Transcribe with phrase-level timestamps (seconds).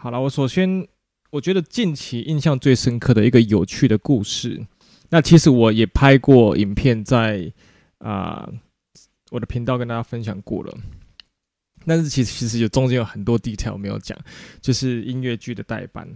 [0.00, 0.86] 好了，我首先
[1.32, 4.64] 我觉得近期印象最深刻的一个有趣的故事，
[5.10, 7.52] 那其实我也拍过影片在
[7.98, 8.48] 啊、
[9.32, 10.72] 我的频道跟大家分享过了，
[11.84, 14.16] 但是其实其实有中间有很多 detail 没有讲，
[14.60, 16.08] 就是音乐剧的代班。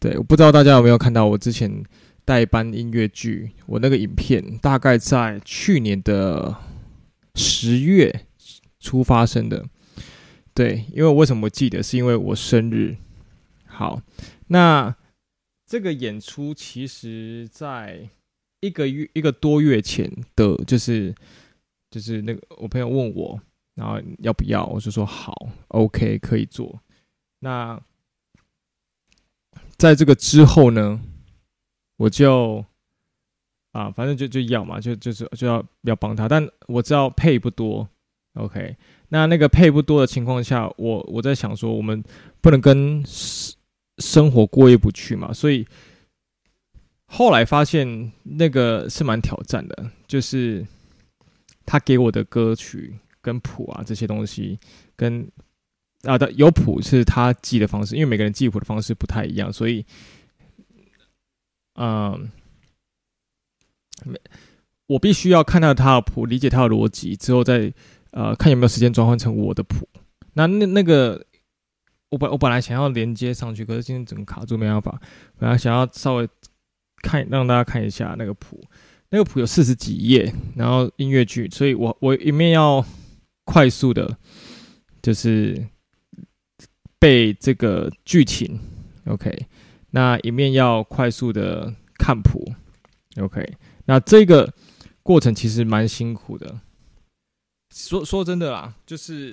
[0.00, 1.84] 对，我不知道大家有没有看到我之前
[2.24, 6.56] 代班音乐剧，我那个影片大概在去年的
[7.34, 8.24] 十月
[8.80, 9.66] 初发生的。
[10.54, 12.96] 对，因为为什么记得，是因为我生日。
[13.66, 14.00] 好，
[14.46, 14.94] 那
[15.66, 18.08] 这个演出其实在
[18.60, 21.12] 一个月一个多月前的，就是
[21.90, 23.40] 就是那个我朋友问我，
[23.74, 25.34] 然后要不要，我就说好
[25.68, 26.80] ，OK，可以做。
[27.40, 27.82] 那
[29.76, 31.00] 在这个之后呢，
[31.96, 32.64] 我就
[33.72, 37.88] 啊，反正就就要嘛，就就是就要要帮他，但我知道配不多
[38.34, 38.76] ，OK。
[39.08, 42.02] 那那个配不多的情况下，我我在想说，我们
[42.40, 43.02] 不能跟
[43.98, 45.66] 生活过意不去嘛，所以
[47.06, 50.66] 后来发现那个是蛮挑战的，就是
[51.64, 54.58] 他给我的歌曲跟谱啊这些东西
[54.96, 55.26] 跟。
[56.06, 59.82] 啊的有谱是他记的方式，因为每个人记谱的方式不太一样，所以，
[61.76, 62.30] 嗯，
[64.86, 67.72] 我必须要看到他的谱，理解他的逻辑之后，再
[68.14, 69.86] 呃看有没有时间转换成我的谱。
[70.32, 71.22] 那那那个，
[72.08, 74.98] 我本我本来想要连接上去，可是今天整个卡住，没办法。
[75.38, 76.28] 本来想要稍微
[77.02, 78.60] 看让大家看一下那个谱，
[79.10, 82.84] 那个谱有四十几页，然后音乐剧，所以我我一面要
[83.44, 84.16] 快速的，
[85.02, 85.66] 就是。
[86.96, 88.58] 背这个剧情
[89.04, 89.46] ，OK，
[89.90, 92.50] 那一面要快速的看谱
[93.20, 93.46] ，OK，
[93.84, 94.50] 那这个
[95.02, 96.60] 过程其实蛮辛苦的。
[97.74, 99.32] 说说真的啦，就是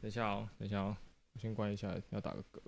[0.00, 0.96] 等一下哦，等一下哦，
[1.32, 2.60] 我先关一下，要打个嗝。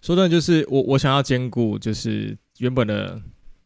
[0.00, 3.20] 说真的，就是我我想要兼顾，就是原本的。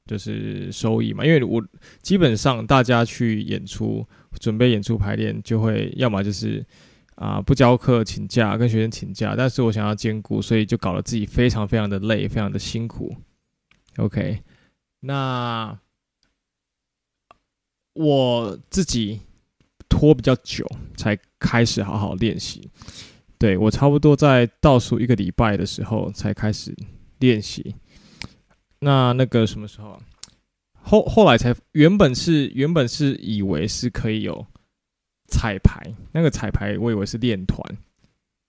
[0.05, 1.65] 就是收益嘛，因为我
[2.03, 4.05] 基本上大家去演出、
[4.41, 6.63] 准备演出、排练，就会要么就是
[7.15, 9.37] 啊、不教课请假，跟学生请假。
[9.37, 13.15] 但是我想要兼顾，所以就搞得自己非常非常的累，非常的辛苦。
[13.99, 14.43] OK，
[14.99, 15.79] 那
[17.95, 19.21] 我自己
[19.89, 20.67] 拖比较久
[20.97, 22.71] 才开始好好练习。
[23.39, 26.75] 对，我差不多在倒数一个礼拜的时候才开始
[27.19, 27.75] 练习。
[28.79, 30.01] 那那个什么时候啊？
[30.81, 34.45] 后后来才原本是原本是以为是可以有
[35.29, 35.81] 彩排，
[36.13, 37.61] 那个彩排我以为是练团，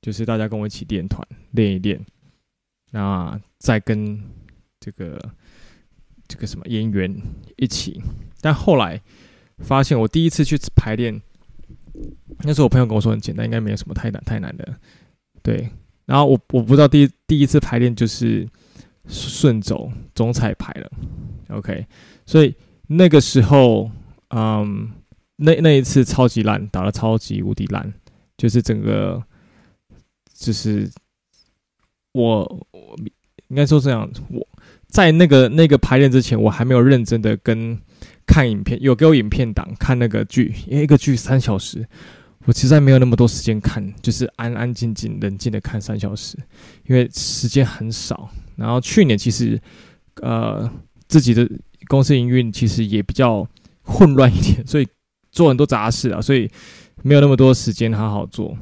[0.01, 2.03] 就是大家跟我一起练团练一练，
[2.91, 4.19] 那再跟
[4.79, 5.19] 这个
[6.27, 7.15] 这个什么演员
[7.57, 8.01] 一起。
[8.41, 8.99] 但后来
[9.63, 11.19] 发现我第一次去排练，
[12.43, 14.75] 那时候我朋友跟我说很简单，应该没有什么太难太难的。
[15.41, 15.69] 对，
[16.05, 18.47] 然后我我不知道第一第一次排练就是。
[19.05, 20.89] 顺走总彩排了
[21.49, 21.85] ，OK，
[22.25, 22.55] 所以
[22.87, 23.91] 那个时候，
[24.29, 24.89] 嗯，
[25.35, 27.93] 那那一次超级烂，打的超级无敌烂，
[28.37, 29.21] 就是整个，
[30.33, 30.89] 就是
[32.13, 32.97] 我我
[33.49, 34.47] 应该说这样，我
[34.87, 37.77] 在那个那个排练之前，我还没有认真的跟
[38.25, 41.87] 看影片，有给我影片档看那个剧，因为一个剧三小时。
[42.45, 46.37] 我实在没有那么多时间看，就是安安静静、冷静的看三小时，
[46.87, 48.29] 因为时间很少。
[48.57, 49.57] 然后去年其实，
[50.21, 50.69] 呃，
[51.07, 51.49] 自己的
[51.87, 53.47] 公司营运其实也比较
[53.81, 54.85] 混乱一点，所以
[55.31, 56.51] 做很多杂事啊，所以
[57.01, 58.57] 没有那么多时间好好做，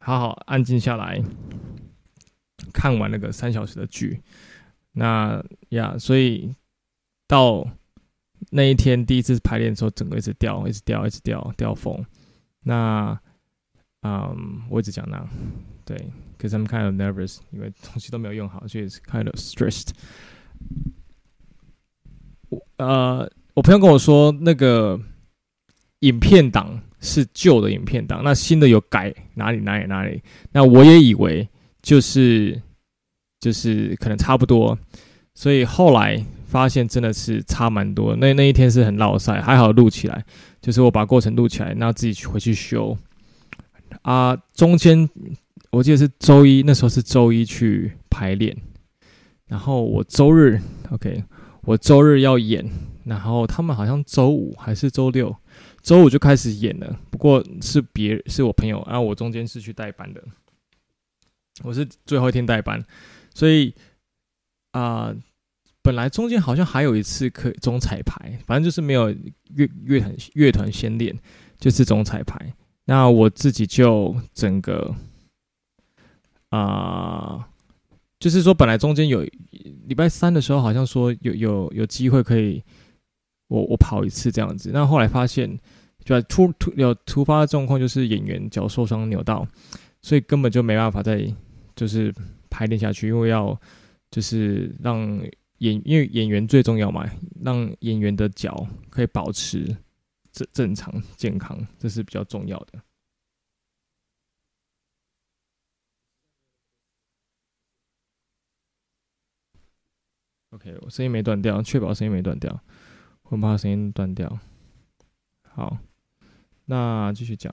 [0.00, 1.18] 好好安静下来
[2.70, 4.20] 看完那个三小时的剧。
[4.92, 6.54] 那呀，所以
[7.26, 7.66] 到
[8.50, 12.04] 那一天第一次排练的时候，整个一直掉，一直掉，一直掉，掉风。
[12.64, 13.18] 那，
[14.02, 15.24] 嗯，我一直讲那，
[15.84, 15.96] 对
[16.38, 19.90] ，cause I'm kind of nervous，因为东西都没有用好，所以是 kind of stressed。
[22.48, 25.00] 我呃，我朋友跟我说，那个
[26.00, 30.22] 影片档是旧的影片档，那新的有改哪里哪里哪里。
[30.52, 31.48] 那我也以为
[31.80, 32.60] 就是
[33.40, 34.78] 就是可能差不多，
[35.34, 38.14] 所以后来发现真的是差蛮多。
[38.16, 40.22] 那那一天是很落赛，还好录起来。
[40.60, 42.94] 就是我把过程录起来，然后自己去回去修
[44.02, 44.36] 啊。
[44.52, 45.08] 中间
[45.70, 48.54] 我记得是周一，那时候是周一去排练，
[49.46, 50.60] 然后我周日
[50.90, 51.24] OK，
[51.62, 52.70] 我周日要演，
[53.06, 55.34] 然后他们好像周五还是周六，
[55.80, 57.00] 周五就开始演了。
[57.10, 60.22] 不过是别是我朋友，然后我中间是去代班的，
[61.64, 62.84] 我是最后一天代班，
[63.34, 63.74] 所以
[64.72, 65.14] 啊。
[65.82, 71.18] 本来中间好像还有一次可以总彩排，反正就是没有乐乐团乐团先练，
[71.58, 72.54] 就是总彩排。
[72.84, 74.94] 那我自己就整个
[76.50, 77.48] 啊、
[78.18, 79.26] 就是说本来中间有
[79.86, 82.62] 礼拜三的时候，好像说有有有机会可以
[83.48, 85.58] 我我跑一次这样子，那后来发现
[86.04, 89.46] 就突突有突发状况，就是演员脚受伤扭到，
[90.02, 91.26] 所以根本就没办法再
[91.74, 92.14] 就是
[92.50, 93.58] 排练下去，因为要
[94.10, 95.18] 就是让
[95.62, 97.08] 演因为演员最重要嘛，
[97.42, 99.76] 让演员的脚可以保持。
[100.32, 102.82] 正正常健康，这是比较重要的。
[110.52, 112.58] OK，我声音没断掉，确保声音没断掉，
[113.24, 114.38] 我怕声音断掉。
[115.42, 115.76] 好，
[116.64, 117.52] 那继续讲。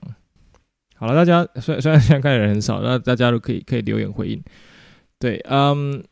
[0.94, 4.42] 好了，大家虽然虽然现在看的人很少，那大家都可以可以留言回应。
[5.18, 6.02] 对，嗯。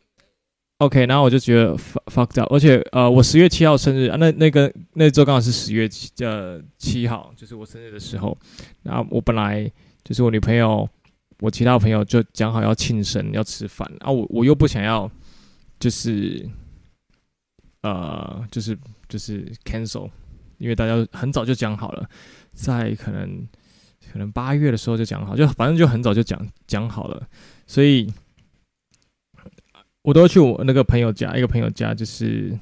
[0.79, 8.39] OK，然后我就觉得 fucked up，而且呃，我十月七号生日啊，那那个那周刚好是十月七呃七号，就是我生日的时候。
[8.85, 9.69] 然后我本来
[10.05, 10.89] 就是我女朋友，
[11.41, 15.11] 我其他朋友就讲好要庆生要吃饭，啊，我我又不想要，
[15.81, 16.49] 就是
[17.83, 18.79] 呃，就是
[19.09, 20.09] 就是 cancel，
[20.59, 22.09] 因为大家很早就讲好了，
[22.53, 23.45] 在可能
[24.13, 27.29] 可能八月的时候就讲好，就反正就很早就讲讲好了，
[27.67, 28.09] 所以。
[30.09, 32.59] 我都去我那个朋友家，一个朋友家就是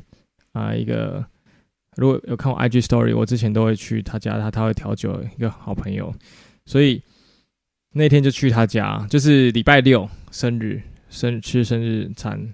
[0.50, 1.24] 啊，一个
[1.94, 6.12] 如果有看我 IG Story，我之前都会去他家，他他会调酒，一个好朋友，
[6.64, 7.00] 所以
[7.92, 12.52] 那天就去他家，就是礼拜六生日，生吃生日餐，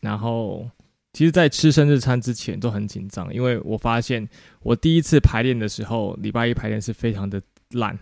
[0.00, 0.66] 然后
[1.12, 4.26] 其实，在吃生日餐之前都很紧张，因为我发现
[4.62, 7.38] 我第一次排练的时候，礼拜一排练是非常的
[7.72, 7.98] 烂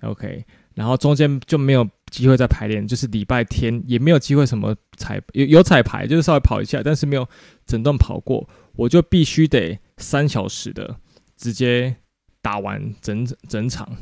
[0.00, 0.44] ，OK。
[0.74, 7.26] 然后中间就没有机会在排练，就是礼拜天也没有机会什么彩有有彩排，就是稍微跑一下，但是没有
[7.64, 10.96] 整段跑过，我就必须得三小时的
[11.38, 11.96] 直接
[12.42, 13.96] 打完整整场。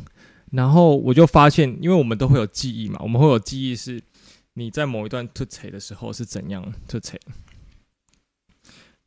[0.50, 4.02] 然后我就发现，因为我们都会有记忆嘛，我们会有记忆是
[4.54, 7.16] 你在某一段突彩的时候是怎样突彩。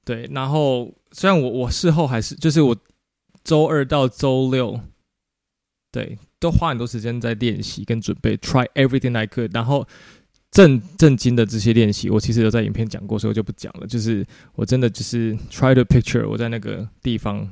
[0.05, 2.77] 对，然后虽然我我事后还是就是我
[3.43, 4.79] 周二到周六，
[5.91, 6.17] 对。
[6.43, 9.49] 都花很多时间在练习跟准备，try everything I could。
[9.53, 9.87] 然后
[10.51, 13.87] 正正经的这些练习，我其实有在影片讲过，所以我就不讲了。
[13.87, 14.25] 就是
[14.55, 17.49] 我真的就是 try to picture 我在那个地方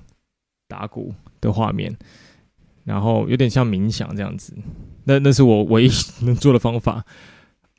[0.68, 1.98] 打鼓的画面，
[2.84, 4.54] 然后有点像冥想这样子。
[5.06, 5.92] 那那是我唯一
[6.26, 7.06] 能做的方法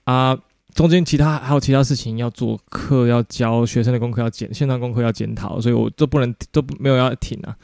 [0.04, 0.38] 啊。
[0.74, 7.54] 中间其他还有其他事情要做，课要教，学生的功课要检，线上功课要检讨，所以我都不能都没有要停啊。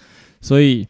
[0.43, 0.87] 所以。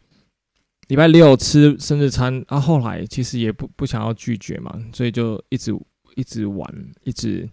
[0.89, 5.71] 礼拜六吃生日餐，啊，后来其实也不不想要拒绝嘛，所以就一直
[6.15, 6.67] 一直玩，
[7.03, 7.47] 一直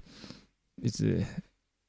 [0.77, 1.23] 一直，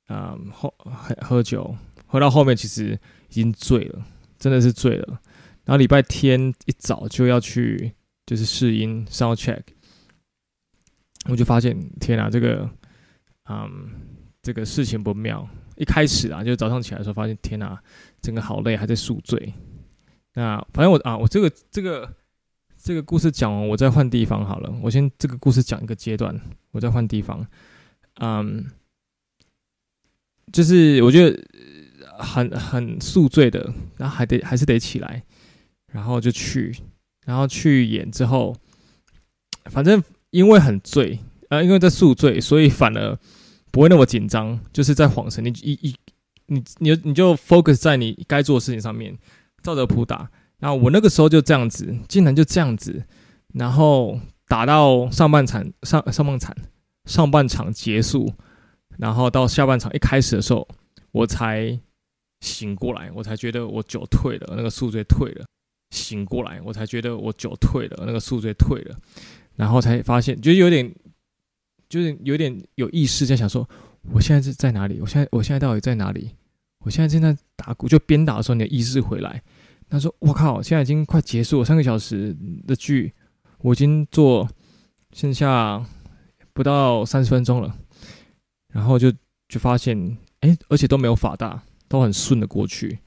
[0.10, 1.74] 嗯，喝喝喝酒，
[2.06, 3.00] 喝到后面其实
[3.30, 4.06] 已经醉了，
[4.38, 5.22] 真的是醉了。
[5.64, 7.94] 然后礼拜天一早就要去，
[8.26, 9.62] 就是试音 sound check，
[11.30, 12.70] 我就发现天啊，这个，
[13.50, 13.90] 嗯，
[14.42, 15.48] 这个事情不妙。
[15.78, 17.82] 一开始啊，就早上起来的时候发现天啊，
[18.22, 19.54] 整个好累，还在宿醉。
[20.38, 22.08] 那反正我啊，我这个这个
[22.78, 24.72] 这个故事讲完，我再换地方好了。
[24.84, 26.40] 我先这个故事讲一个阶段，
[26.70, 27.44] 我再换地方。
[28.20, 28.64] 嗯，
[30.54, 31.44] 就是我觉得
[32.20, 35.24] 很很宿醉的，然后还得还是得起来，
[35.92, 36.78] 然后就去，
[37.26, 38.56] 然后去演之后，
[39.66, 41.18] 反正因为很醉，
[41.50, 43.18] 呃，因为在宿醉，所以反而
[43.72, 45.96] 不会那么紧张，就是在恍神，你一一
[46.46, 49.18] 你你你就 focus 在你该做的事情上面。
[49.64, 53.04] 照着谱打，那我那个时候就这样子，竟然就这样子，
[53.54, 56.56] 然后打到上半场上上半场
[57.06, 58.34] 上半场结束，
[58.98, 60.68] 然后到下半场一开始的时候，
[61.12, 61.80] 我才
[62.42, 65.46] 醒过来，我才觉得我酒退了，那个宿醉退了，
[65.92, 68.96] 醒过来，我才觉得我酒退了，那个宿醉退了，
[69.56, 70.92] 然后才发现，就有点，
[71.88, 73.68] 就是有点有意识在想说，
[74.12, 75.00] 我现在是在哪里？
[75.02, 76.32] 我现在我现在到底在哪里？
[76.80, 79.42] 我现在正在打鼓，就边打的时候，你的意识回来。
[79.90, 82.36] 他说：“我靠，现在已经快结束了，三个小时
[82.68, 83.14] 的剧，
[83.60, 84.48] 我已经做
[85.14, 85.84] 剩下
[86.54, 87.76] 不到三十分钟了。
[88.74, 89.12] 然后就
[89.48, 93.00] 就发现，哎，而且都没有法大，都很顺的过去。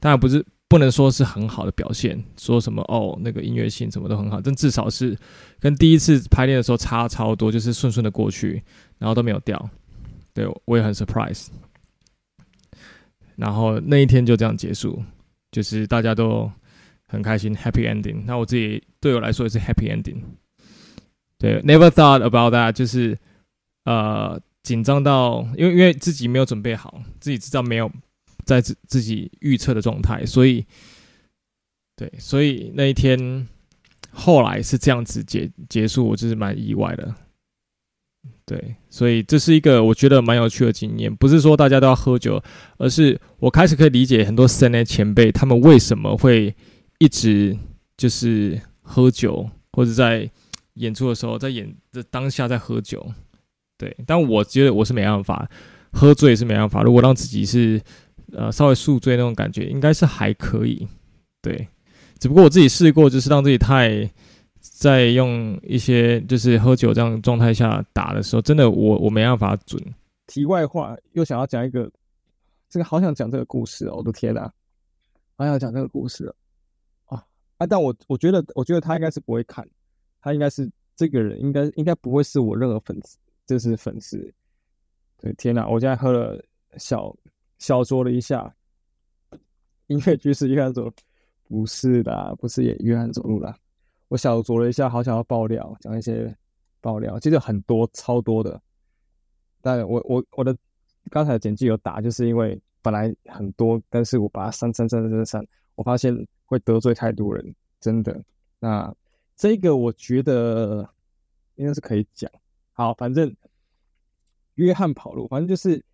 [0.00, 5.16] 当然不是不能说是很好的表现，说什么哦，那个音乐性什么都很好，但至少是
[5.60, 8.62] 跟第一次排练的时候差超多，就是顺顺的过去，
[8.98, 9.70] 然后都没有掉。
[10.32, 11.46] 对，我也很 surprise。”
[13.36, 15.02] 然后那一天就这样结束，
[15.54, 16.50] 就是大家都
[17.06, 18.24] 很开心，happy ending。
[18.26, 20.20] 那我自己对我来说也是 happy ending。
[21.38, 23.16] 对，never thought about that，就是
[23.84, 27.88] 呃紧张到，因为因为自己没有准备好，自己知道没有
[28.44, 30.66] 在自自己预测的状态，所以
[31.94, 33.46] 对，所以那一天
[34.10, 37.14] 后来是这样子结结束，我就是蛮意外的。
[38.46, 41.14] 对，所以这是一个我觉得蛮有趣的经验。
[41.16, 42.42] 不是说大家都要喝酒，
[42.76, 46.54] 而是我开始可以理解很多 CNA 前辈他们为什么会
[46.98, 47.56] 一直
[47.96, 50.30] 就是喝酒，或者在
[50.74, 53.06] 演出的时候，在演的当下在喝酒。
[53.78, 55.48] 对，但我觉得我是没办法，
[55.92, 56.82] 喝醉是没办法。
[56.82, 57.80] 如果让自己是
[58.32, 60.86] 呃稍微宿醉那种感觉，应该是还可以。
[61.40, 61.66] 对，
[62.18, 64.10] 只不过我自己试过，就是让自己太。
[64.72, 69.78] 在用一些就是喝酒这样状态下打的时候，真的我我没办法准。
[70.26, 71.90] 题外话，又想要讲一个，
[72.70, 73.96] 这个好想讲这个故事哦！
[73.96, 74.50] 我的天哪，
[75.36, 76.34] 好想讲这个故事了
[77.04, 77.22] 啊
[77.58, 77.66] 啊！
[77.66, 79.68] 但我我觉得，我觉得他应该是不会看，
[80.22, 84.32] 他应该是这个人应该应该不会是我任何粉丝，就是粉丝。
[85.18, 85.68] 对，天哪！
[85.68, 86.42] 我现在喝了
[86.78, 87.14] 小
[87.58, 88.50] 小酌了一下，
[89.88, 90.90] 音乐剧是约翰走，
[91.46, 93.54] 不是的，不是也约翰走路了。
[94.14, 96.32] 我小酌了一下，好想要爆料，讲一些
[96.80, 98.62] 爆料，其实很多，超多的。
[99.60, 100.56] 但我我我的
[101.10, 105.44] 刚才的简介有打，就是因为本来很多，但是我把它删删删删删，
[105.74, 108.24] 我发现会得罪太多人，真的。
[108.60, 108.94] 那
[109.34, 110.88] 这个我觉得
[111.56, 112.30] 应该是可以讲。
[112.72, 113.34] 好，反正
[114.54, 115.84] 约翰跑路，反正就是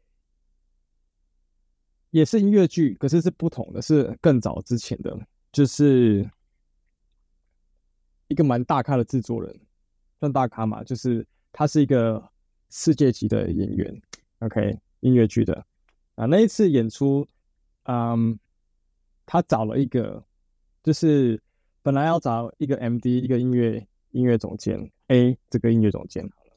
[2.11, 5.19] 也是音乐剧，可是是不同的，是更早之前的，
[5.51, 6.31] 就是。
[8.31, 9.61] 一个蛮大咖的制作人，
[10.21, 12.31] 算大咖嘛，就是他是一个
[12.71, 14.03] 世界级的演员
[14.39, 15.67] ，OK，音乐剧的
[16.15, 16.27] 啊。
[16.27, 17.27] 那一次演出，
[17.87, 18.39] 嗯，
[19.27, 20.25] 他找了一个，
[20.81, 21.43] 就是
[21.83, 26.57] 本来要找一个 MD，一个音乐音乐总监 A，这个音乐总监好了，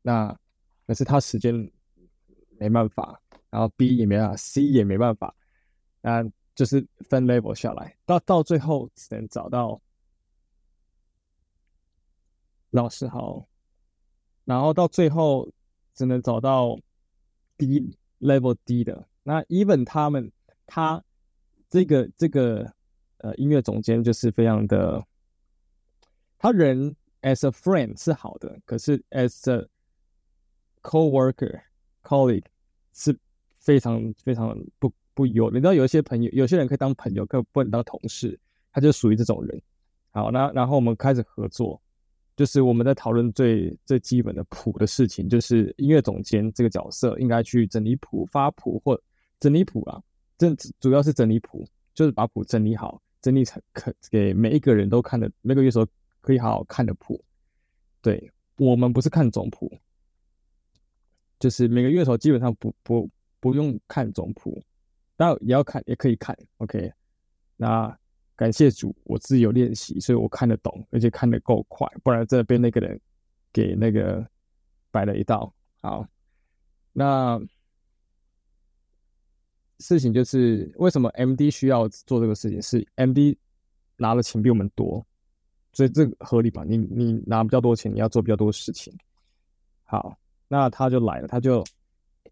[0.00, 0.38] 那
[0.86, 1.70] 可是他时间
[2.58, 5.34] 没办法，然后 B 也没办法，C 也没办法，
[6.00, 6.24] 那
[6.54, 9.78] 就是分 level 下来，到到最后只能找到。
[12.70, 13.46] 老师好，
[14.44, 15.50] 然后到最后
[15.92, 16.78] 只能找到
[17.58, 19.06] 低 level D 的。
[19.22, 20.30] 那 Even 他们，
[20.66, 21.02] 他
[21.68, 22.72] 这个这个
[23.18, 25.04] 呃音乐总监就是非常的，
[26.38, 29.66] 他人 as a friend 是好的，可是 as a
[30.82, 31.60] co-worker
[32.02, 32.46] colleague
[32.92, 33.18] 是
[33.58, 35.50] 非常非常不不友。
[35.50, 38.38] 你知道有一些朋友，有些人可以当朋友，可不能当同事，
[38.72, 39.60] 他就属于这种人。
[40.12, 41.80] 好，那然后我们开始合作。
[42.40, 48.98] 就是我们在讨论最最基本的谱的事情，就是音乐总监这个角色应该去整理谱、发谱或
[49.38, 50.02] 整理谱啊，
[50.38, 50.48] 这
[50.80, 55.86] 主要是整理谱，就是把谱整理好，整理成可给每一个人都看的，每个乐手
[56.22, 57.22] 可以好好看的谱。
[58.00, 59.70] 对，我们不是看总谱，
[61.38, 63.06] 就是每个乐手基本上不不
[63.38, 64.64] 不用看总谱，
[65.14, 66.34] 但也要看，也可以看。
[66.56, 66.90] OK，
[67.58, 67.99] 那。
[68.40, 72.98] 感谢主，我自己有练习，所以我看得懂，而且看得够快，不然真的被那个人
[73.52, 74.26] 给那个
[74.90, 75.52] 摆了一道。
[75.82, 76.06] 好，
[76.94, 77.38] 那
[79.80, 82.62] 事情就是为什么 MD 需要做这个事情？
[82.62, 83.36] 是 MD
[83.98, 85.06] 拿的钱比我们多，
[85.74, 86.64] 所以这合理吧？
[86.66, 88.90] 你你拿比较多钱，你要做比较多事情。
[89.84, 90.18] 好，
[90.48, 91.62] 那他就来了，他就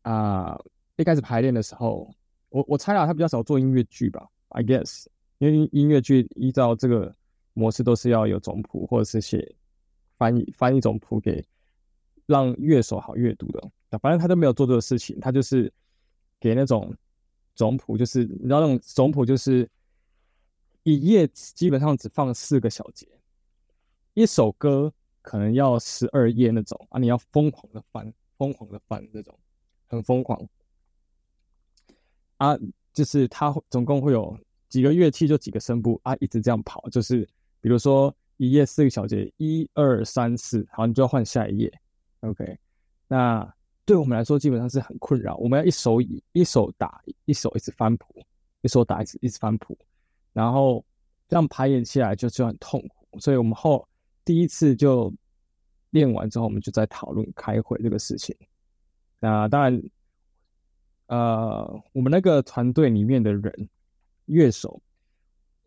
[0.01, 0.59] 啊、
[0.97, 2.11] 一开始排练的时候，
[2.49, 5.05] 我我猜啊，他比较少做音乐剧吧，I guess。
[5.39, 7.15] 因为音乐剧依照这个
[7.53, 9.55] 模式都是要有总谱，或者是写
[10.17, 11.45] 翻译翻译总谱给
[12.27, 13.99] 让乐手好阅读的。
[14.01, 15.73] 反正他都没有做这个事情，他就是
[16.41, 16.93] 给那种
[17.55, 19.69] 总谱，就是你知道那种总谱就是
[20.83, 23.07] 一页基本上只放四个小节，
[24.15, 24.93] 一首歌
[25.23, 29.39] 可能要十二页那种啊，你要疯狂的翻，疯狂的翻那种，
[29.87, 30.49] 很疯狂
[32.39, 32.59] 啊，
[32.93, 34.37] 就是他总共会有。
[34.69, 37.27] 几个乐器就几个声部啊，一直这样跑，就是
[37.61, 41.73] 比如说一页四个小节，一二三四，好，你就要换下一页。
[42.21, 42.59] OK，
[43.07, 43.51] 那
[43.87, 48.23] 对我们来说基本上是很困扰，我们要一手一一手打，一手一直翻谱，
[48.61, 49.77] 一手打一直一直翻谱，
[50.33, 50.85] 然后
[51.29, 53.19] 这样排演起来就就很痛苦。
[53.19, 53.89] 所以我们后
[54.25, 55.13] 第一次就
[55.91, 58.37] 练完之后，我们就在讨论开会这个事情。
[59.19, 59.83] 那当然，
[61.07, 63.69] 呃，我们那个团队里面的人。
[64.29, 64.81] 乐手，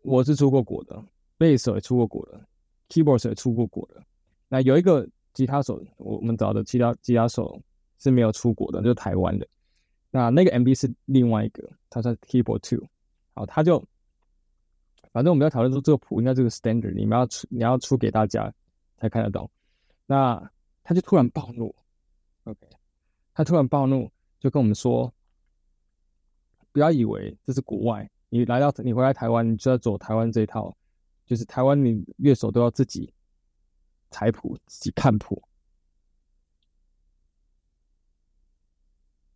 [0.02, 1.04] 我是出过国的，
[1.36, 2.40] 贝斯手也出过国的
[2.88, 4.02] ，keyboard 手也出过国的。
[4.48, 7.60] 那有一个吉他手，我们找的其他吉他手
[7.98, 9.46] 是没有出国的，就是台湾的。
[10.10, 12.86] 那那个 MB 是另外一个，他是 keyboard two。
[13.34, 13.84] 好，他就
[15.12, 18.52] 反正我们要讨论说这个谱应该这个 standard，你们要出你要出给大家
[18.98, 19.50] 才看得到。
[20.06, 20.50] 那
[20.84, 21.74] 他就突然暴怒
[22.44, 22.68] ，OK，
[23.34, 25.12] 他突然暴怒就跟我们说，
[26.72, 28.08] 不要以为这是国外。
[28.34, 30.74] 你来到你回来台湾，你就要走台湾这一套，
[31.26, 33.12] 就是台湾你乐手都要自己
[34.10, 35.42] 采谱、自己看谱。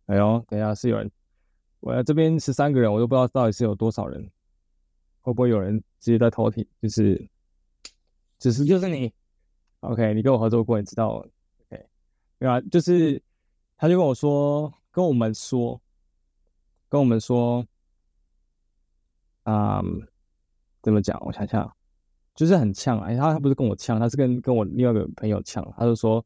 [0.07, 1.11] 哎呦，等一下是有人，
[1.79, 4.31] 我这边十三个人，我都不知道到底是有多少人，
[5.21, 6.65] 会不会有人直接在偷听？
[6.81, 7.29] 就是，
[8.39, 9.13] 只是就是你
[9.81, 11.09] ，OK，你跟我合作过，你知道
[11.69, 11.85] ，OK，
[12.39, 13.21] 对啊，就是
[13.77, 15.79] 他就跟我说，跟我们说，
[16.89, 17.63] 跟我们说，
[19.47, 19.83] 嗯，
[20.83, 21.17] 怎么讲？
[21.25, 21.75] 我想想，
[22.35, 26.23] 就是很呛，哎，他他不是跟我呛，他是跟跟我另外一个朋友呛，他就说。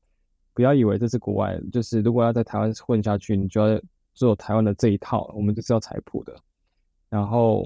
[0.53, 3.81] 不要以为这是国外，就是如果要在台湾混下去，你就要
[4.13, 5.31] 做台湾的这一套。
[5.33, 6.35] 我们就是要采谱的，
[7.07, 7.65] 然后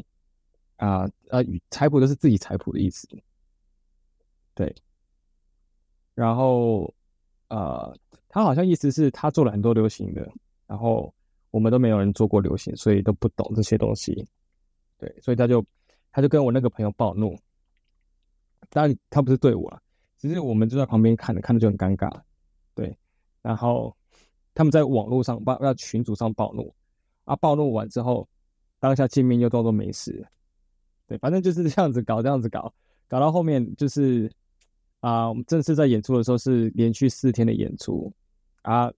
[0.77, 3.07] 啊呃，采谱都是自己采谱的意思，
[4.53, 4.71] 对。
[6.13, 6.93] 然后
[7.47, 7.91] 呃，
[8.29, 10.31] 他好像意思是他做了很多流行的，
[10.67, 11.11] 然后
[11.49, 14.23] 我们都没有人做过流行，所以都不懂这些东西。
[14.97, 15.65] 对，所以他就
[16.11, 17.37] 他就跟我那个朋友暴怒，
[18.69, 19.81] 当然他不是对我，
[20.17, 22.11] 只是我们就在旁边看着，看着就很尴尬。
[22.73, 22.97] 对，
[23.41, 23.95] 然后
[24.53, 26.73] 他们在网络上暴，在群组上暴怒，
[27.25, 28.27] 啊，暴怒完之后，
[28.79, 30.25] 当下见面又装作没事，
[31.07, 32.73] 对，反正就是这样子搞，这样子搞，
[33.07, 34.31] 搞到后面就是
[35.01, 38.11] 啊，我们正式在演出的时候是连续四天的演出
[38.63, 38.91] 啊，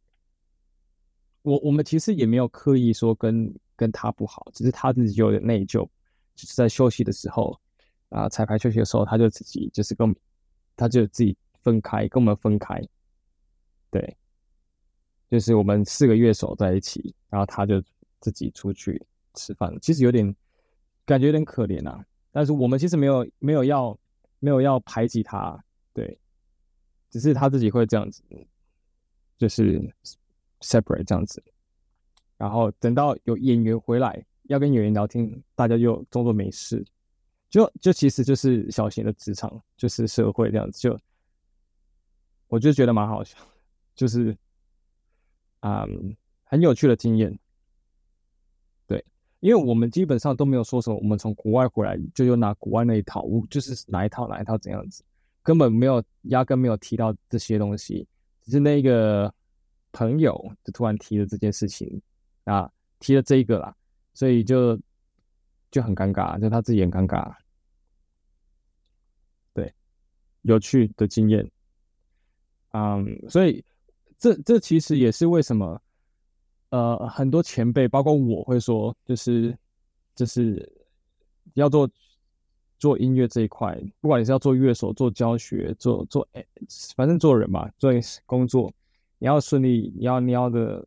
[1.42, 5.88] 我我们其实也没有刻意说跟跟他不好，只是他自己有点内疚，
[6.36, 7.58] 就是在休息的时候
[8.10, 10.14] 啊，彩排休息的时候，他就自己就是跟
[10.76, 12.82] 他就自己分开，跟我们分开。
[13.90, 14.18] 对，
[15.30, 17.82] 就是我们四个乐手在一起，然后他就
[18.20, 19.02] 自己出去
[19.36, 20.36] 吃饭，其实有点
[21.06, 22.04] 感觉有点可怜啊。
[22.32, 23.98] 但是我们其实没有没有要
[24.40, 25.58] 没有要排挤他，
[25.94, 26.20] 对，
[27.10, 28.22] 只是他自己会这样子，
[29.38, 29.80] 就是
[30.62, 31.44] separate 这样子。
[32.38, 36.86] 然后等到有演员回来要跟演员聊天，大家就装作没事，
[37.50, 41.00] 就就其实就是小型的职场，就是社会这样子，就
[42.48, 43.38] 我就觉得蛮好笑。
[43.96, 44.38] 就是，
[45.62, 47.36] 嗯，很有趣的经验，
[48.86, 49.04] 对，
[49.40, 55.04] 因为我们基本上都没有说什么，我们从国外回来就又拿国外那一套，我就是哪一套哪一套怎样子，
[55.42, 58.08] 根本没有，压根没有提到这些东西，
[58.44, 59.34] 只是那个
[59.92, 62.00] 朋友就突然提了这件事情
[62.48, 63.76] 啊，提了这一个啦，
[64.14, 64.78] 所以就
[65.70, 67.34] 就很尴尬，就他自己很尴尬，
[69.54, 69.74] 对，
[70.42, 71.50] 有趣的经验，
[72.72, 73.64] 嗯，所以。
[74.20, 75.80] 这这其实也是为什么，
[76.70, 79.56] 呃，很多前辈，包括我会说，就是
[80.16, 80.68] 就是
[81.54, 81.88] 要做
[82.80, 86.28] 做音乐这一块，不管你是要做乐手、做教学、做做，
[86.96, 87.92] 反正做人嘛，做
[88.26, 88.74] 工作，
[89.20, 90.84] 你要顺利，你要你要的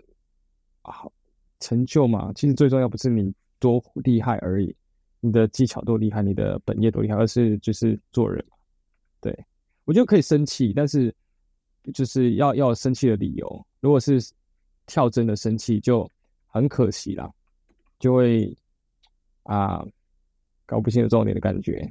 [0.82, 1.12] 好
[1.60, 2.32] 成就嘛。
[2.34, 4.74] 其实最重要不是你多厉害而已，
[5.20, 8.44] 你的技巧多厉害，你的本业多厉害，而是就是做人。
[9.20, 9.32] 对，
[9.84, 11.14] 我觉得可以生气，但是。
[11.94, 14.20] 就是要要生气的理由，如果是
[14.84, 16.08] 跳针的生气，就
[16.46, 17.28] 很可惜啦，
[17.98, 18.54] 就会
[19.44, 19.82] 啊
[20.66, 21.90] 搞不清楚重点的感觉，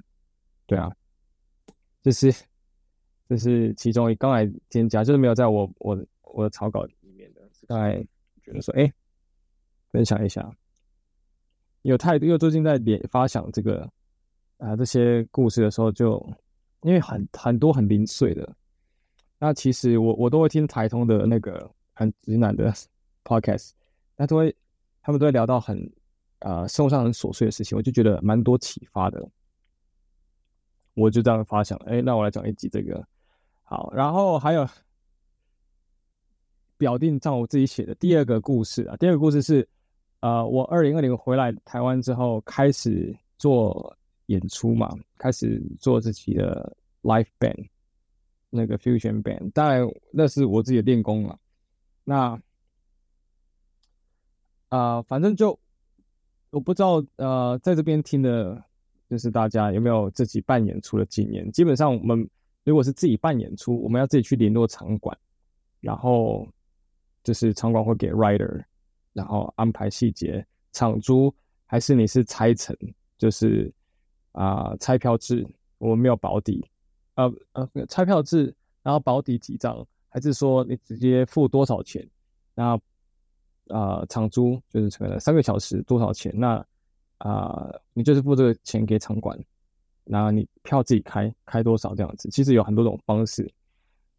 [0.67, 0.91] 对啊，
[2.03, 2.31] 这是
[3.27, 7.97] 这是其中一刚才添加，就是没有在我我我的草稿里面的，是刚才
[8.43, 8.93] 觉得说，哎，
[9.91, 10.49] 分享一下，
[11.81, 13.89] 有太多，因为最近在连发想这个
[14.57, 16.23] 啊这些故事的时候就，
[16.81, 18.55] 因为很很多很零碎的。
[19.37, 22.73] 那其实我我都会听台通的那个很直男的
[23.23, 23.71] podcast，
[24.15, 24.55] 那都会
[25.01, 25.79] 他们都会聊到很
[26.39, 29.29] 啊、生活上很琐碎的事情，我就觉得蛮多启发的。
[30.93, 33.05] 我就这样发想，哎，那我来讲一集这个
[33.63, 34.67] 好，然后还有
[36.77, 39.65] 表定账我自己写的第二个故事啊，第二个故事是
[40.21, 43.95] 呃我二零二零回来台湾之后开始做
[44.27, 47.67] 演出嘛，开始做自己的 live band。
[48.51, 51.39] 那个 fusion band，当然那是我自己的练功了。
[52.03, 52.41] 那
[54.69, 55.57] 啊、反正就
[56.49, 58.59] 我不知道呃，在这边听的，
[59.07, 61.51] 就是大家有没有自己办演出的经验？
[61.51, 62.27] 基本上我们
[62.63, 65.15] 如果是自己办演出，我们要自己去联络场馆，
[65.79, 66.47] 然后
[67.23, 68.63] 就是场馆会给 rider，
[69.19, 71.33] 然后安排细节，场租
[71.65, 72.73] 还是你是拆成，
[73.17, 73.69] 就是
[74.31, 75.45] 啊、拆票制，
[75.77, 76.65] 我们没有保底。
[77.15, 82.09] 呃呃，拆票制，然后保底几张，还是说你直接付多少钱？
[82.55, 86.31] 然后啊，场租就是可能三个小时多少钱？
[86.33, 86.65] 那
[87.17, 89.37] 啊、你就是付这个钱给场馆，
[90.05, 92.29] 然后你票自己开，开多少这样子？
[92.29, 93.51] 其实有很多种方式。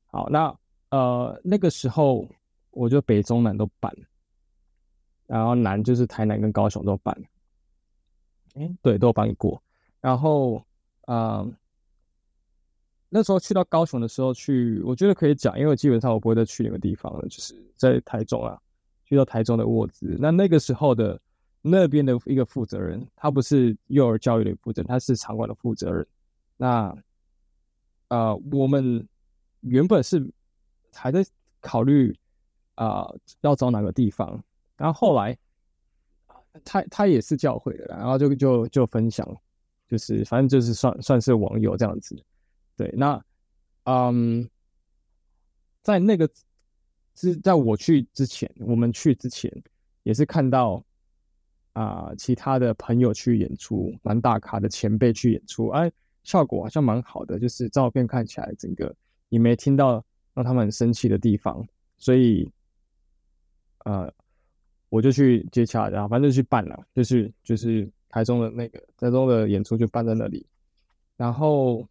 [0.09, 0.55] 好，那
[0.91, 2.29] 呃那个时候
[2.73, 3.91] 我就北中南都办，
[5.31, 7.17] 然后南就是台南跟高雄都办，
[8.55, 9.63] 哎，对，都有办过。
[10.01, 10.57] 然后
[11.03, 11.41] 啊。
[11.41, 11.53] 呃
[13.13, 18.57] 那时候去到高雄的时候去，我觉得可以讲，因为基本上我不会再去那个地方了，就是在台中啊，
[19.05, 20.17] 去到台中的沃兹。
[20.21, 21.21] 那那个时候的
[21.61, 26.07] 那边的一个负责人，他不是幼儿教育的负责人，他是场馆的负责人。
[26.57, 26.97] 那
[28.11, 29.05] 呃，我们
[29.63, 30.25] 原本是
[30.95, 31.27] 还在
[31.61, 32.17] 考虑
[32.77, 34.41] 啊、呃，要找哪个地方，
[34.81, 35.37] 然后后来
[36.65, 39.27] 他他也是教会的，然后就就就分享，
[39.87, 42.17] 就是反正就是算算是网友这样子。
[42.77, 43.23] 对，那，
[43.85, 44.49] 嗯，
[45.83, 46.27] 在那个
[47.15, 49.53] 是在我去之前，我们去之前
[50.03, 50.83] 也是看到
[51.75, 55.93] 啊、其他的朋友去演出，蛮大咖的前辈去演出，哎，
[56.25, 58.95] 效果好像蛮好的，就是照片看起来整个
[59.29, 60.03] 也没听到
[60.35, 61.65] 让他们很生气的地方，
[61.97, 62.51] 所以，
[63.85, 64.13] 呃，
[64.91, 70.47] 我就去接洽，然后反正就去办了，就是就是台中的那个台中的演出就办在那里，
[71.17, 71.89] 然后。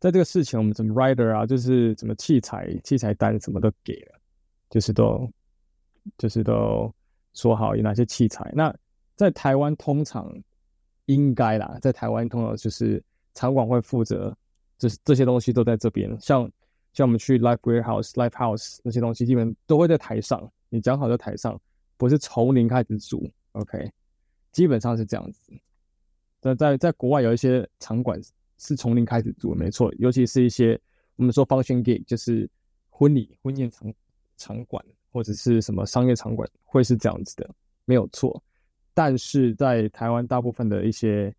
[0.00, 4.16] 在这个事情，我们怎么 rider 啊，就是什么器材、器材单什么都给了，
[4.70, 5.28] 就是都，
[6.16, 6.88] 就是都
[7.34, 8.48] 说好有哪些器材。
[8.54, 8.72] 那
[9.16, 10.32] 在台湾通常
[11.06, 13.02] 应该啦，在台湾通常就是
[13.34, 14.32] 场馆会负责，
[14.78, 16.16] 就是这些东西都在这边。
[16.20, 16.48] 像
[16.92, 20.48] 像我们去 live warehouse、live house 那些东西，基本都会在台上。
[20.68, 21.60] 你讲好在台上，
[21.96, 23.90] 不是从零开始组，OK？
[24.52, 25.52] 基本上是这样子。
[26.40, 28.20] 在在在国外有一些场馆。
[28.60, 30.76] 是从零开始做，没错，尤其是一些
[31.14, 32.50] 我们说 function gig，就是
[32.90, 33.94] 婚礼、婚宴场
[34.36, 37.48] 场馆或者是什么商业场馆，会是这样子的，
[37.84, 38.42] 没有错。
[38.94, 41.32] 但是在台湾，大部分的一些，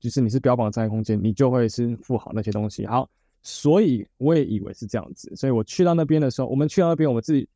[0.00, 2.86] 就是你是标榜商业空间，你就会是付好那些东西。
[2.86, 3.06] 好，
[3.42, 7.46] 所以我也以为是这样子，所以我去到那边的时候，我们去到那边，我们自己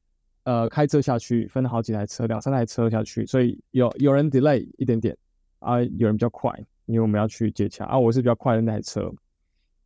[0.47, 5.15] 呃开车下去，分了好几台车，两三台车下去，所以有有人 delay 一点点
[5.59, 6.51] 啊，有人比较快。
[6.87, 9.13] 因为我们要去接洽啊，我是比较快的那台车。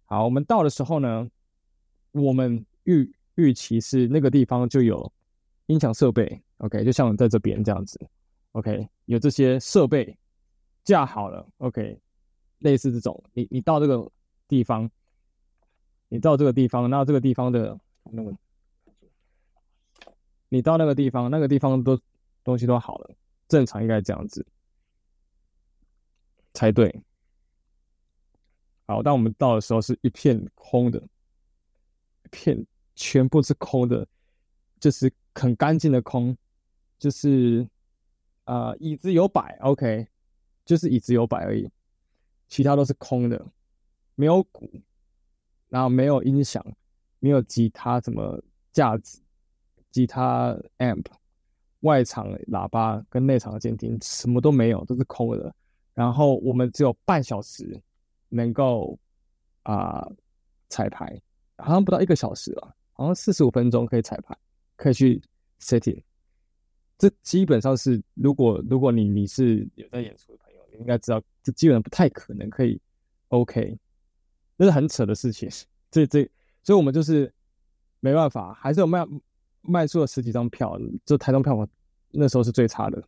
[0.04, 1.26] 好，我们到的时候呢，
[2.12, 5.10] 我们预预期是那个地方就有
[5.64, 7.98] 音响设备，OK，就像在这边这样子
[8.52, 10.14] ，OK，有这些设备
[10.84, 11.98] 架好了，OK，
[12.58, 13.24] 类似这种。
[13.32, 14.06] 你你到这个
[14.46, 14.90] 地方，
[16.10, 17.80] 你到这个地方，那这个地方的
[18.12, 18.30] 那个，
[20.50, 21.98] 你到那个地方，那个地方都
[22.44, 23.16] 东西都好了，
[23.48, 24.44] 正常应该这样子。
[26.52, 27.02] 才对。
[28.86, 30.98] 好，当我们到的时候是一片空的，
[32.24, 34.06] 一片全部是空的，
[34.80, 36.36] 就是很干净的空，
[36.98, 37.66] 就是
[38.42, 40.08] 啊、椅子有摆，OK，
[40.64, 41.70] 就是椅子有摆而已，
[42.48, 43.46] 其他都是空的，
[44.16, 44.68] 没有鼓，
[45.68, 46.60] 然后没有音响，
[47.20, 49.22] 没有吉他什么架子，
[49.90, 51.04] 吉他 amp，
[51.80, 55.54] 外场喇叭跟内场的监听什么都没有，都是空的。
[55.94, 57.80] 然后我们只有半小时
[58.28, 58.98] 能够
[59.64, 60.06] 啊、
[60.68, 61.20] 彩排，
[61.58, 64.36] 好像不到一个小时吧，好像四十五分钟可以彩排，
[64.76, 65.20] 可以去
[65.60, 66.00] setting。
[66.96, 72.80] 这基本上是，如果如果你你是有在演出的朋友，你应该知道，这基本上不太可能可以
[73.28, 73.78] OK，
[74.58, 75.48] 这是很扯的事情。
[75.90, 76.28] 这这，
[76.62, 77.32] 所以我们就是
[78.00, 79.04] 没办法，还是有卖
[79.62, 81.68] 卖出了十几张票，就台中票房
[82.10, 83.02] 那时候是最差的。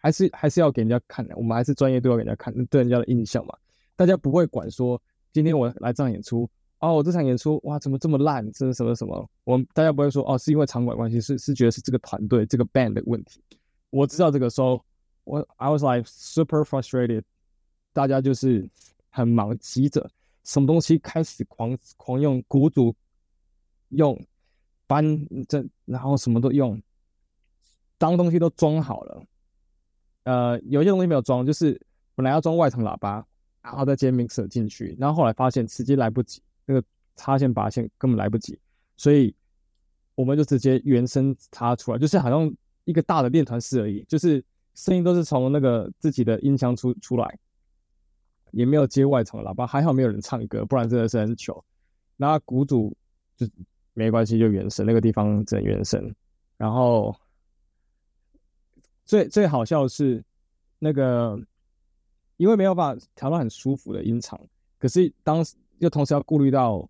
[0.00, 3.56] 还是还是要给人家看的，我们还是专业都要给人家看，对人家的印象嘛。
[3.96, 5.00] 大家不会管说
[5.32, 8.48] 今天我来这场演出，哦，我这场演出哇，怎么这么烂？
[8.52, 9.28] 这是什么什么？
[9.42, 13.42] 我们大家不会说哦，是因为场馆关系，是是觉得是这个团队这个 band 的问题。
[13.90, 14.80] 我知道这个时候，
[15.24, 17.24] 我 I was like super frustrated，
[17.92, 18.70] 大家就是
[19.10, 20.08] 很忙，急着
[20.44, 22.94] 什么东西开始狂狂用鼓组
[23.88, 24.16] 用
[24.88, 25.04] 搬
[25.46, 26.82] 这，然后什么都用，
[27.96, 29.24] 当东西都装好了。
[30.24, 31.80] 呃，有些东西没有装，就是
[32.16, 33.24] 本来要装外层喇叭，
[33.62, 36.82] 然后再接 mixer 进去，然后后来发现时机来不及，那个
[37.14, 38.58] 插线拔线根本来不及，
[38.96, 39.34] 所以
[40.14, 42.52] 我们就直接原声插出来，就是好像
[42.84, 44.42] 一个大的练团室而已，就是
[44.74, 47.38] 声音都是从那个自己的音箱出出来，
[48.50, 51.64] 也没有接外场喇叭，还好没有人唱歌，不然真的是很糗。
[52.16, 52.96] 那鼓组
[53.36, 53.46] 就
[53.98, 56.14] 没关系，就原声，那个地方整原声，
[56.56, 57.14] 然后。
[59.04, 60.22] 最最好笑的是，
[60.78, 61.40] 那个
[62.36, 64.38] 因为没有办法调到很舒服的音场，
[64.78, 66.86] 可是当时又同时要顾虑到，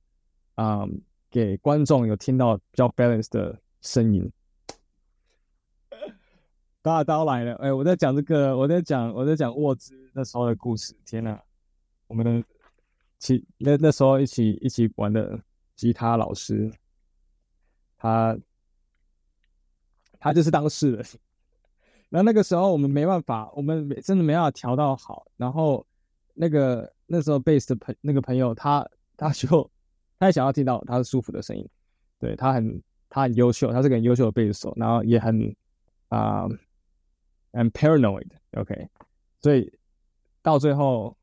[0.57, 4.29] 啊、嗯，给观众有听到比较 balance 的声音。
[6.83, 10.97] 大刀来了，哎，我在讲这个，我在讲我在讲沃兹那时候的故事。
[11.07, 11.41] 天哪，
[12.09, 12.45] 我们的
[13.21, 15.39] 其那那时候一起一起玩的
[15.77, 16.69] 吉他老师，
[17.99, 18.39] 他
[20.19, 21.05] 他就是当事人。
[22.09, 25.27] 那那个时候我们没办法，我们真的没办法调到好。
[25.37, 25.87] 然后
[26.33, 29.71] 那个那时候贝斯的朋那个朋友他他就
[30.19, 31.69] 他也想要听到他是舒服的声音，
[32.19, 35.55] 对，他很他很优秀，他是个很优秀的贝斯手，然后也很
[36.09, 36.49] 啊，
[37.53, 38.89] 很、uh, paranoid，OK，okay?
[39.41, 39.71] 所以
[40.41, 41.17] 到最后，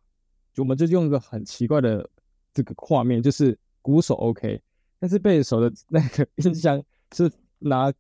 [0.58, 2.08] 我们就用一个很奇怪的
[2.54, 4.62] 这个画面，就是鼓手 OK，
[5.06, 7.94] 但是贝手的 那个音箱是拿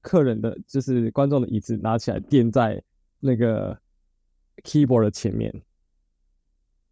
[0.00, 2.82] 客人的就是观众的椅子拿起来垫在
[3.20, 3.78] 那个
[4.64, 5.54] keyboard 的前面。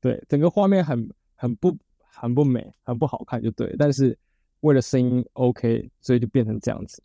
[0.00, 3.74] 对，整个画面很很不很不美，很不好看，就对。
[3.76, 4.16] 但是
[4.60, 7.02] 为了声音 OK，所以就变成这样子。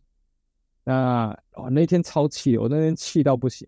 [0.84, 3.68] 那哦，那天超气，我那天气到不行，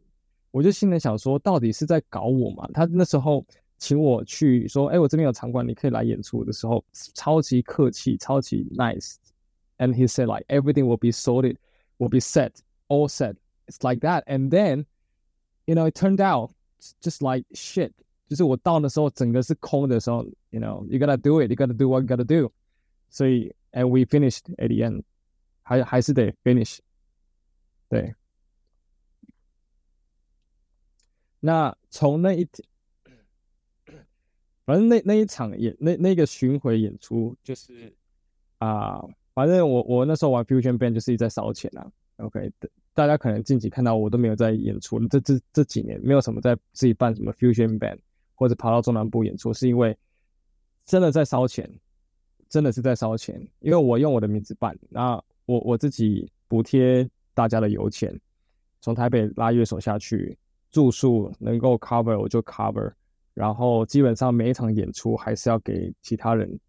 [0.51, 2.69] 我就心里想说，到底是在搞我嘛？
[2.75, 3.43] 他那时候
[3.82, 11.56] 请我去说，哎，我这边有场馆，你可以来演出的时候，超级客气，超级 nice。And he said like everything will be sorted,
[11.98, 12.54] will be set,
[12.88, 13.36] all set.
[13.68, 14.24] It's like that.
[14.26, 14.86] And then,
[15.66, 16.50] you know, it turned out
[17.00, 17.92] just like shit.
[18.26, 22.52] 就是我到的时候，整个是空的时候，you know, you gotta do it, you gotta do what you gotta do。
[23.10, 25.02] 所以，and we finished at the end，
[25.62, 26.78] 还还是得 finish。
[27.88, 28.14] 对。
[31.40, 32.68] 那从那一天，
[34.65, 37.93] 反正那那一场演那那个巡回演出，就是
[38.59, 41.91] 啊、反正我我那时候玩 Fusion Band 就是一直在烧钱啊。
[42.17, 42.51] OK，
[42.93, 47.99] 大家可能近期看到我都没有在演出，这这这几年没有什么在自己办什么 Fusion Band。
[48.35, 49.95] 或者跑到中南部演出，是因为
[50.85, 51.69] 真的在烧钱，
[52.49, 53.39] 真的是在烧钱。
[53.59, 58.19] 因为我用我的名字办，那我我自己补贴大家的油钱，
[58.81, 60.35] 从台北拉乐手下去，
[60.71, 62.91] 住宿能够 cover 我就 cover，
[63.33, 66.59] 然后基本上每一场演出还是要给其他人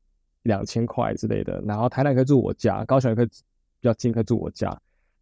[0.42, 1.62] 两千块之类的。
[1.66, 3.32] 然后台南可以住我家，高雄也可以比
[3.82, 4.70] 较近，可以住我家，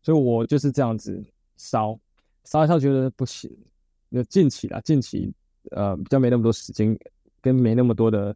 [0.03, 1.23] 所以我就是这样子
[1.57, 1.99] 烧，
[2.45, 3.51] 烧一烧觉得不行，
[4.09, 5.33] 那近期啦，近期。
[5.71, 6.99] 呃，比较没那么多时间，
[7.41, 8.35] 跟没那么多的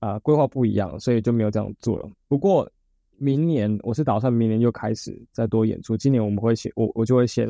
[0.00, 2.06] 啊规划不一样，所以就没有这样做了。
[2.28, 2.70] 不过
[3.16, 5.96] 明年我是打算明年就开始再多演出。
[5.96, 7.48] 今年我们会先我我就会先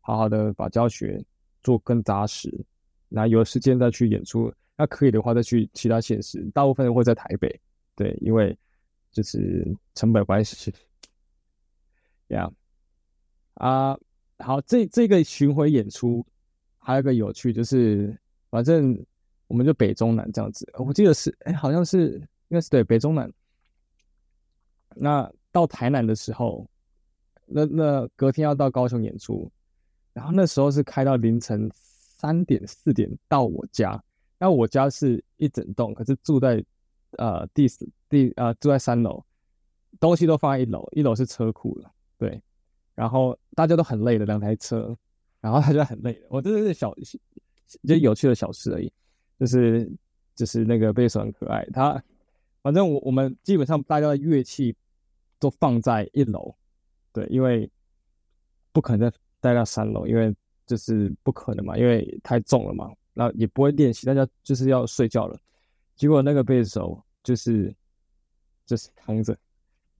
[0.00, 1.24] 好好的把教学
[1.62, 2.52] 做更扎实，
[3.10, 4.50] 那有时间再去演出。
[4.78, 7.60] 那可以的话再去其他县市，大部分会在台北，
[7.94, 8.56] 对，因为
[9.12, 10.72] 就是成本关系。
[12.28, 12.50] Yeah，
[13.56, 13.98] 啊，
[14.38, 16.24] 好，这这个巡回演出
[16.78, 18.16] 还有个有趣就是。
[18.50, 18.98] 反正
[19.46, 22.14] 我们就北中南这样子，我记得是，哎，好像是
[22.48, 23.32] 应该是对北中南。
[24.96, 26.68] 那到台南的时候，
[27.46, 29.48] 那那隔天要到高雄演出，
[30.12, 31.70] 然后那时候是开到凌晨
[32.20, 34.02] 三点四点到我家，
[34.38, 36.62] 那我家是一整栋，可是住在
[37.12, 39.24] 呃第四第呃住在三楼，
[39.98, 42.40] 东西都放在一楼，一楼是车库了，对，
[42.94, 44.96] 然后大家都很累的两台车，
[45.40, 46.94] 然后大家很累的，我真的是小。
[47.86, 48.92] 就有趣的小事而已，
[49.38, 49.88] 就是
[50.34, 52.02] 就是那个贝斯很可爱，他
[52.62, 54.74] 反正我我们基本上大家的乐器
[55.38, 56.52] 都放在一楼，
[57.12, 57.70] 对，因为
[58.72, 60.34] 不可能再待到三楼，因为
[60.70, 65.36] 就是不可能嘛，因为太重了嘛，那也不会练习，大家就是要睡觉了。
[65.96, 67.74] 结果那个贝斯手就是
[68.64, 69.36] 就是扛着，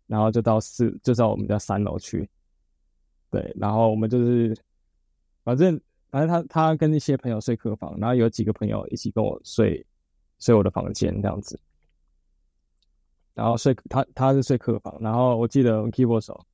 [0.07, 2.29] 然后就到四就到我们家三楼去，
[3.31, 4.57] 对，然后我们就是
[5.43, 5.81] 反正。
[6.13, 9.87] 反正他他跟一些朋友睡客房，然后有几个朋友一起跟我睡
[10.41, 11.57] 睡我的房间这样子，
[13.33, 16.45] 然后睡他他是睡客房，然后我记得 keyboard 手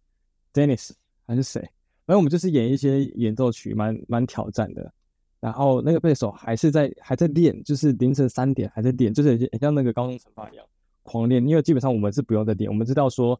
[0.52, 0.90] Dennis
[1.26, 1.66] 还是谁，
[2.07, 4.92] 反正我们就是演一些演奏曲，蛮蛮挑战的。
[5.40, 10.64] 然后那个贝手还是在还在练，就是凌晨三点还在练，就是很像那个高中惩罚一样
[11.03, 11.47] 狂练。
[11.47, 13.38] 因为基本上我们是不用再练，我们知道说，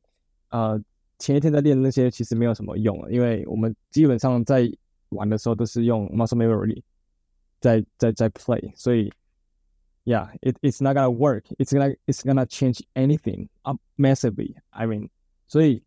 [0.51, 0.81] 呃，
[1.19, 4.71] 前一天在练那些其实没有什么用了，因为我们基本上在。
[5.11, 6.83] 玩的时候都是用 muscle memory
[7.61, 9.09] 在在在 play，所以
[10.05, 14.57] ，yeah，it it's not gonna work，it's gonna it's gonna change anything up massively。
[14.71, 15.09] I mean，
[15.47, 15.85] 所以，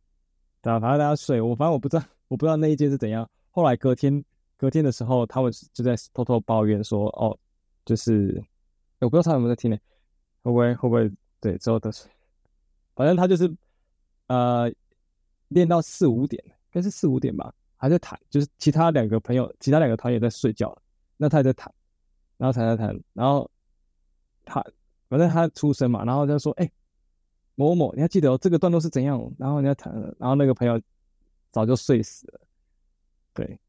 [0.61, 3.29] 反正大家睡，我反正我不知道，我不知道那一届是怎样。
[3.51, 4.23] 后来隔天
[4.55, 7.37] 隔天的时候，他们就在偷偷抱怨说，哦，
[7.83, 8.41] 就是
[8.99, 9.77] 我不知道他有没有在听呢，
[10.43, 11.11] 会不会会不会
[11.41, 12.07] 对之后都是，
[12.95, 13.53] 反正他就是
[14.27, 14.71] 呃
[15.49, 17.53] 练到四五点，应该是四五点吧。
[17.81, 20.77] 还在弹，就是其他两个朋友，其他两个团也在睡觉，
[21.15, 21.73] 那他也在弹，
[22.35, 23.49] 然后弹弹弹，然后
[24.43, 24.61] 他
[25.07, 26.71] 反正他出声嘛，然后他就说：“哎、欸，
[27.55, 30.77] 某某，你还记得、哦、这个段落是怎样？”然后人家弹，然后那个朋友
[31.51, 32.41] 早就睡死了。
[33.33, 33.59] 对，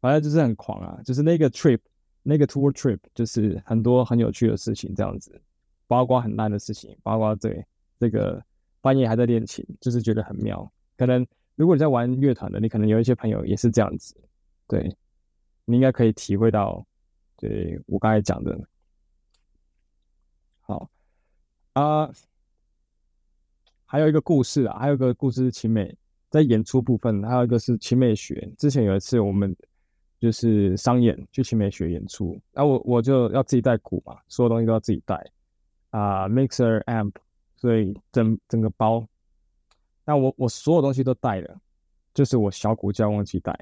[0.00, 1.80] 反正就是很狂啊，就是那个 trip，
[2.22, 5.40] 那个 tour trip，就是很多很有趣的事情这样子，
[5.86, 7.64] 包括很烂的事情，包括对
[7.98, 8.44] 这个
[8.80, 11.26] 半夜还在练琴，就是觉得很妙，可能。
[11.56, 14.12] 如果你在玩乐团的，你可能有一些朋友也是这样子，
[14.66, 14.92] 对，
[15.64, 16.84] 你应该可以体会到，
[17.36, 18.58] 对我刚才讲的。
[20.62, 20.90] 好
[21.74, 22.10] 啊，
[23.84, 25.96] 还有一个故事啊，还有一个故事是晴美
[26.34, 28.50] 在演出部分，还有一个是晴美学。
[28.58, 29.56] 之前有一次我们
[30.18, 35.14] 就是商演去晴美学演出，那我我就要自己带鼓嘛，所有东西都要自己带
[35.90, 37.12] 啊，mixer amp，
[37.54, 39.06] 所以整整个包。
[40.04, 41.56] 那我我所有东西都带了，
[42.12, 43.56] 就是我小鼓架忘记带，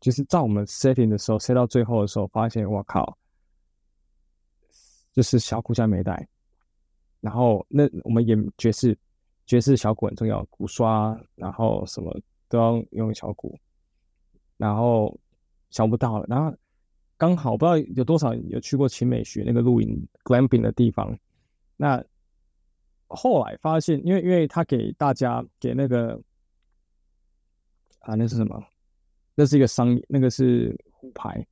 [0.00, 3.16] 就是在我们 setting 的时候，set 到最后的时候，发现我靠，
[5.12, 6.26] 就是小鼓架没带。
[7.20, 8.98] 然后那我们演爵士。
[9.52, 12.10] 爵士小鼓很重要，鼓刷，然后什么
[12.48, 13.54] 都要用小鼓，
[14.56, 15.14] 然后
[15.68, 16.56] 想不到了，然后
[17.18, 21.14] 刚好不知道有多少有去过秦美学那个露营 glamping 的地方，
[21.76, 22.02] 那
[23.08, 26.18] 后来发现，因为因为他给大家给那个
[27.98, 28.58] 啊，那是什么？
[29.34, 31.46] 那是一个商，那个是虎牌，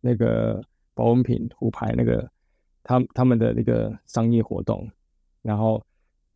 [0.00, 0.62] 那个
[0.94, 2.30] 保温瓶虎牌那个
[2.84, 4.88] 他他们的那个商业活动，
[5.42, 5.84] 然后。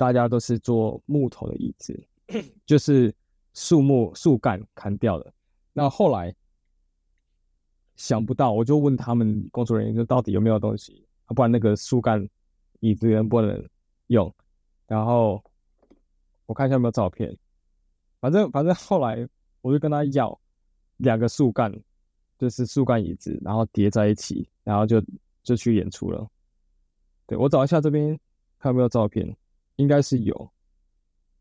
[0.01, 2.09] 大家都是坐木头的椅子，
[2.65, 3.15] 就是
[3.53, 5.31] 树木树干砍掉的。
[5.75, 6.35] 那后来
[7.97, 12.27] 想不到，我就问他们工作人员说，到底有没有东西，不然那个树干
[12.79, 13.63] 椅子能不能
[14.07, 14.35] 用？
[14.87, 15.45] 然后
[16.47, 17.37] 我看一下有没有照片。
[18.21, 19.29] 反正反正后来
[19.61, 20.41] 我就跟他要
[20.97, 21.71] 两个树干，
[22.39, 24.99] 就是树干椅子，然后叠在一起，然后就
[25.43, 26.27] 就去演出了。
[27.27, 28.19] 对，我找一下这边
[28.59, 29.37] 看有没有照片。
[29.81, 30.53] 应该是有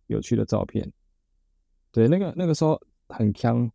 [0.07, 0.89] 有趣的照片，
[1.91, 3.69] 对，那个那个时候很锵，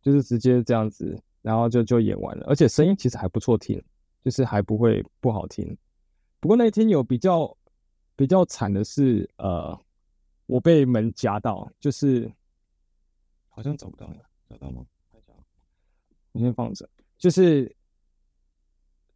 [0.00, 3.80] 就是直接这样子，然后就就演完了，而且声音其实还不错听，
[4.24, 5.76] 就是还不会不好听。
[6.40, 7.54] 不过那天有比较
[8.16, 9.78] 比较惨的是，呃，
[10.46, 12.32] 我被门夹到，就是
[13.50, 14.16] 好像找不到了，
[14.48, 14.86] 找到吗？
[16.32, 17.76] 我先放着，就是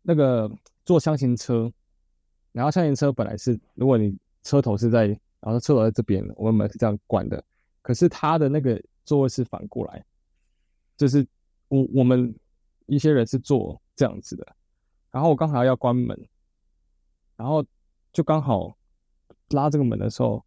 [0.02, 0.50] 那个
[0.84, 1.72] 坐厢型车。
[2.52, 5.06] 然后厢型车本来是，如果你车头是在，
[5.40, 7.42] 然后车头在这边，我们门是这样关的。
[7.82, 10.04] 可是它的那个座位是反过来，
[10.96, 11.26] 就是
[11.68, 12.34] 我我们
[12.86, 14.46] 一些人是坐这样子的。
[15.10, 16.28] 然后我刚好要关门，
[17.36, 17.64] 然后
[18.12, 18.76] 就刚好
[19.50, 20.44] 拉这个门的时候，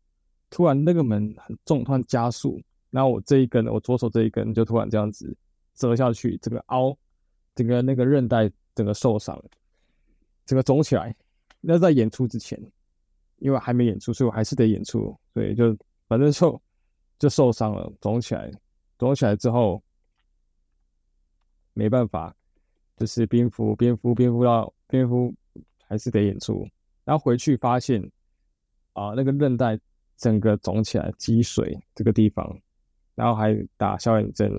[0.49, 2.61] 突然那个门很重，突然加速，
[2.91, 5.35] 然后我这一根，我左手这一根就突然这样子
[5.73, 6.97] 折下去，整个凹，
[7.55, 9.41] 整个那个韧带整个受伤，
[10.45, 11.15] 整个肿起来。
[11.65, 12.59] 那在演出之前，
[13.37, 15.73] 因为还没演出，所以我还是得演出，所以就
[16.09, 16.61] 反正就
[17.17, 18.51] 就受伤了，肿起来，
[18.97, 19.81] 肿起来之后
[21.73, 22.35] 没办法，
[22.97, 25.33] 就是蝙蝠，蝙蝠，蝙蝠到蝙蝠，
[25.87, 26.67] 还是得演出。
[27.05, 28.01] 然后回去发现
[28.91, 29.79] 啊、那个韧带
[30.17, 32.59] 整个肿起来，积水这个地方，
[33.15, 34.51] 然后还打消炎针，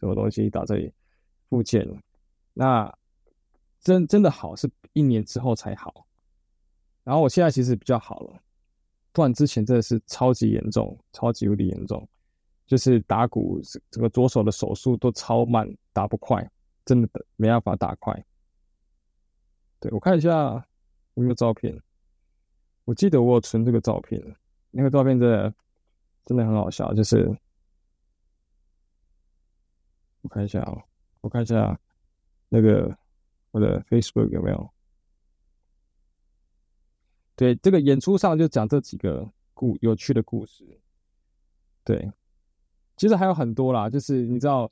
[0.00, 0.92] 什么东西打这里
[1.48, 1.88] 复健。
[2.52, 2.92] 那
[3.80, 6.07] 真真的好是一年之后才好。
[7.08, 8.38] 然后我现在其实比较好了，
[9.12, 12.06] 不然之前真的是超级严重，超级无敌严重，
[12.66, 13.58] 就是打鼓
[13.90, 16.46] 这个左手的手速都超慢，打不快，
[16.84, 18.22] 真的没办法打快。
[19.80, 20.62] 对，我看一下
[21.14, 21.82] 我有照片，
[22.84, 24.22] 我记得我有存这个照片，
[24.70, 25.54] 那个照片真的
[26.26, 27.34] 真的很好笑，就是
[30.20, 30.76] 我看一下啊，
[31.22, 31.80] 我看一下
[32.50, 32.94] 那个
[33.50, 34.70] 我的 Facebook 有没有。
[37.38, 39.24] 对，这个演出上就讲这几个
[39.54, 40.66] 故有趣的故事。
[41.84, 42.10] 对，
[42.96, 44.68] 其实还有很多啦，就是你知道，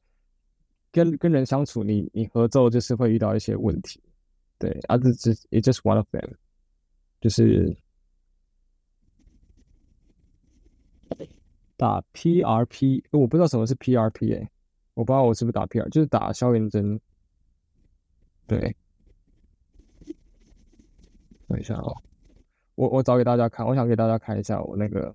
[0.91, 4.03] 跟跟人相处你，你合奏就是会遇到一些问题。
[4.59, 6.29] 对，啊，这这 it's just one of them，
[7.21, 7.77] 就是
[11.77, 14.51] 打 PRP，我不知道什么是 PRP 哎、
[14.95, 17.01] 我不知道我是不是打 PR，就是打消炎针。
[18.49, 18.77] 对，
[21.47, 21.97] 等一下哦。
[22.77, 25.15] 我我找给大家看，我想给大家看一下我那个，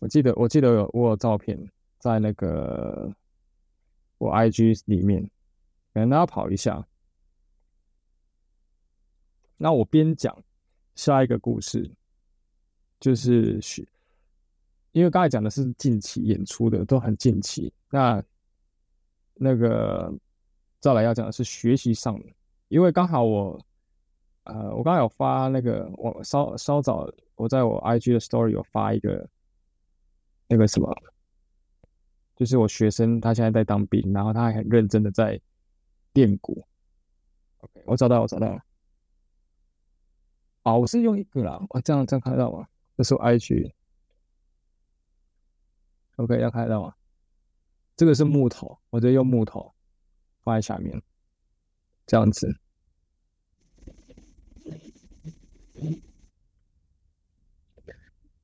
[0.00, 1.56] 我记得我记得有我有照片
[1.98, 3.10] 在那个
[4.18, 5.30] 我 IG 里面，
[5.94, 6.84] 跟大家跑一下。
[9.56, 10.36] 那我边讲
[10.96, 11.88] 下一个故事，
[12.98, 13.86] 就是学，
[14.90, 17.72] 因为刚才讲的是近期演出的，都很近期。
[17.88, 18.20] 那
[19.34, 20.12] 那个
[20.80, 22.26] 再来要讲的是学习上的，
[22.66, 23.64] 因为刚好我。
[24.48, 29.28] 呃，我刚才有发那个，我稍稍早我在我 IG 的 Story 有发一个
[30.46, 30.90] 那个什么，
[32.34, 35.38] 就是我学生他现在在当兵，然后他还很认真的在
[36.14, 36.64] 练鼓。
[37.58, 38.62] OK，我找到，我找到了。
[40.62, 42.66] 哦，我是用一个啦，我这样这样看得到吗？
[42.96, 43.70] 这是我 IG。
[46.16, 46.94] OK，要看得到吗？
[47.96, 49.74] 这个是木头，我直接用木头
[50.42, 51.02] 放在下面，
[52.06, 52.58] 这样子。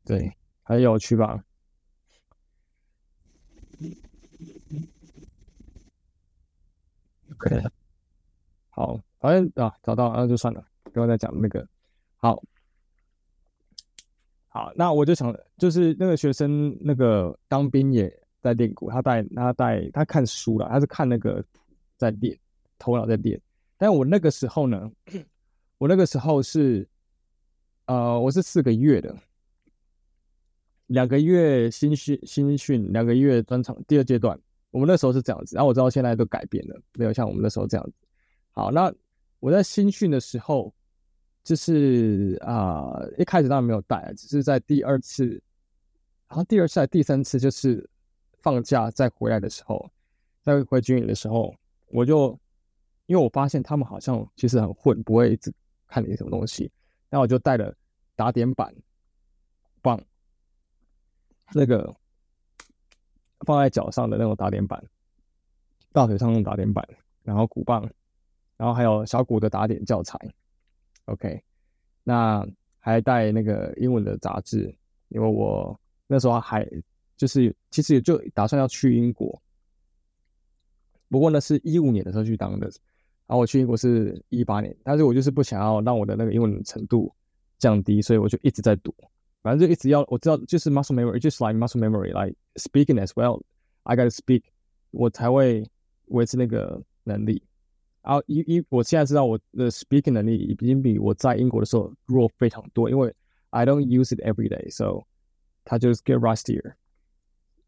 [0.04, 1.42] 对，很有趣吧
[7.32, 7.62] ？OK，
[8.70, 11.66] 好，反正啊，找到那就算了，不要再讲那个。
[12.16, 12.42] 好，
[14.48, 21.44] 好，那我就想，就是那个学生，那个当兵也在练鼓，他带他带他看书了，他是看那个
[21.96, 22.38] 在练，
[22.78, 23.40] 头脑在练。
[23.76, 24.90] 但我那个时候呢，
[25.78, 26.88] 我那个时候是，
[27.86, 29.14] 呃，我是四个月的，
[30.86, 34.38] 两个月新训新训，两个月专场第二阶段。
[34.70, 37.92] 我们那时候是这样子，然后我知道现在都改变了，没有像我们那时候这样子。
[38.50, 38.92] 好，那
[39.40, 40.74] 我在新训的时候，
[41.42, 45.26] 就是啊、一开始当然没有带，只是在第二次，
[46.28, 47.88] 然后第二次第三次，就是
[48.42, 49.90] 放假再回来的时候，
[50.42, 51.54] 再回军营的时候，
[51.88, 52.38] 我就。
[53.06, 55.52] 因为我发现他们好像其实很混，不会一直
[55.86, 56.72] 看你什么东西。
[57.10, 57.70] 那我就带了
[58.16, 58.74] 打点板
[59.82, 60.02] 棒，
[61.52, 61.94] 那个
[63.40, 64.82] 放在脚上的那种打点板，
[65.92, 66.86] 大腿上的打点板，
[67.22, 67.88] 然后鼓棒，
[68.56, 70.18] 然后还有小鼓的打点教材。
[71.06, 71.42] OK，
[72.02, 72.46] 那
[72.78, 74.74] 还带那个英文的杂志，
[75.08, 76.66] 因为我那时候还
[77.16, 79.40] 就是其实也就打算要去英国，
[81.08, 82.70] 不过呢是一五年的时候去当的。
[83.26, 87.10] 然后我去英国是一八年，但是我就是不想要让我的那个英文程度
[87.58, 88.94] 降低，所以我就一直在读，
[89.43, 94.43] 反正就一直要我知道就是 muscle memory，just like muscle memory，like speaking as well，I gotta speak，
[94.91, 95.65] 我才会
[96.05, 97.41] 维持那个能力。
[98.01, 103.13] 然后一一我现在知道我的 speaking 能力已经比我在英国的时候弱非常多，因为
[103.49, 105.05] I don't use it every day，so
[105.63, 106.73] 它就是 get rustier。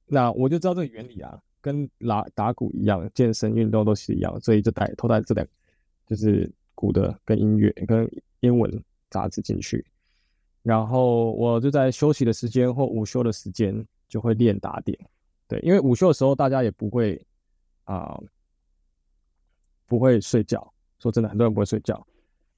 [0.08, 1.42] 那我就知道这个原理啊。
[1.64, 5.48] 跟打打鼓一样，健身运动都是一样，所以就带偷带这两，
[6.08, 8.10] 就是鼓的跟音乐跟
[8.40, 9.86] 英文杂志进去，
[10.67, 13.73] 然后我就在休息的时间或午休的时间
[14.09, 14.99] 就会练打点，
[15.47, 17.25] 对，因为午休的时候大家也不会
[17.85, 18.21] 啊、
[19.87, 21.95] 不会睡觉，说真的，很多人不会睡觉，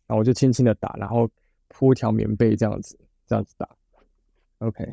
[0.07, 1.29] 然后我就轻轻的打，然后
[1.69, 3.69] 铺一条棉被这样子这样子打
[4.61, 4.89] ，OK，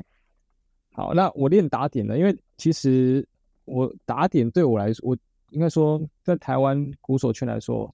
[0.91, 3.25] 好，那我练打点呢，因为其实。
[3.67, 5.17] 我打点对我来说，我
[5.49, 7.91] 应该说在台湾鼓手圈来说，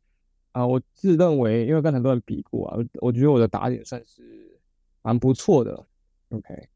[0.52, 4.51] 啊，我自认为，因为跟很多人比过啊，我觉得我的打点算是
[5.02, 5.86] 蛮不错的。
[6.30, 6.70] OK，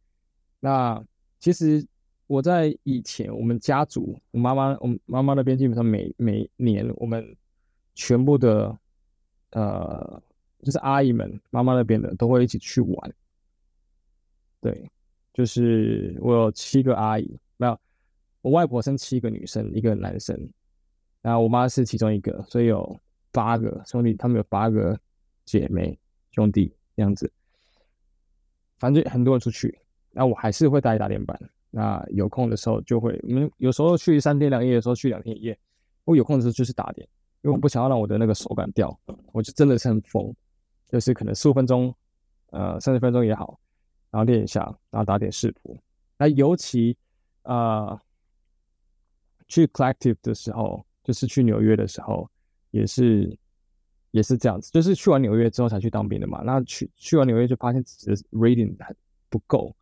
[0.60, 1.04] 那
[1.40, 1.86] 其实
[2.28, 7.36] 我在以前我们家族，我妈妈，我妈妈那边基本上每每年我们
[7.94, 8.78] 全部的
[9.52, 10.22] 呃，
[10.62, 13.16] 就是阿姨们，妈妈那边的都会一起去玩。
[14.60, 14.92] 对，
[15.34, 17.80] 就是我有七个阿姨，没有。
[18.42, 20.38] 我外婆生七个女生，一个男生，
[21.22, 23.00] 然后我妈是其中一个，所以有
[23.32, 25.00] 八个兄弟，他们有八个
[25.46, 25.98] 姐妹
[26.32, 27.32] 兄弟这样子。
[28.80, 29.78] 反正很多人出去，
[30.12, 31.40] 那我还是会带打点板。
[31.72, 35.58] 那有空的时候就会，我们有时候去三天两夜的时候去两天一夜。
[36.04, 37.08] 我有空的时候就是打点，
[37.42, 38.98] 因为我不想要让我的那个手感掉，
[39.32, 40.34] 我就真的是很疯，
[40.88, 41.94] 就是可能十五分钟，
[42.52, 43.60] 呃，三十分钟也好，
[44.12, 44.62] 然后练一下，
[44.92, 45.78] 然后打点视谱。
[46.18, 46.98] 那尤其。
[47.44, 48.00] 呃
[49.48, 52.28] 去 Collective 的时候，就是去纽约的时候，
[52.72, 53.38] 也是
[54.16, 56.42] 也是这样子，就是去完纽约之后才去当兵的嘛。
[56.42, 58.96] 那去去完纽约就发现自己的 reading 还
[59.30, 59.76] 不够，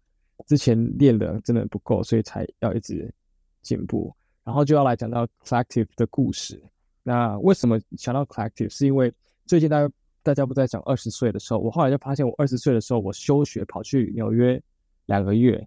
[0.47, 3.13] 之前练的真的不够，所以才要一直
[3.61, 4.11] 进步。
[4.43, 6.59] 然后就要来讲到 Collective 的故事。
[7.03, 8.69] 那为什么想到 Collective？
[8.69, 9.13] 是因为
[9.45, 14.59] 最近大家大家不在讲二十岁的时候，我后来就发现，我二十岁的时候我休学跑去纽约
[15.05, 15.63] 两个月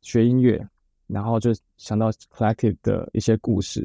[0.00, 0.68] 学音乐。
[1.06, 3.84] 然后就想到 Collective 的一些故事。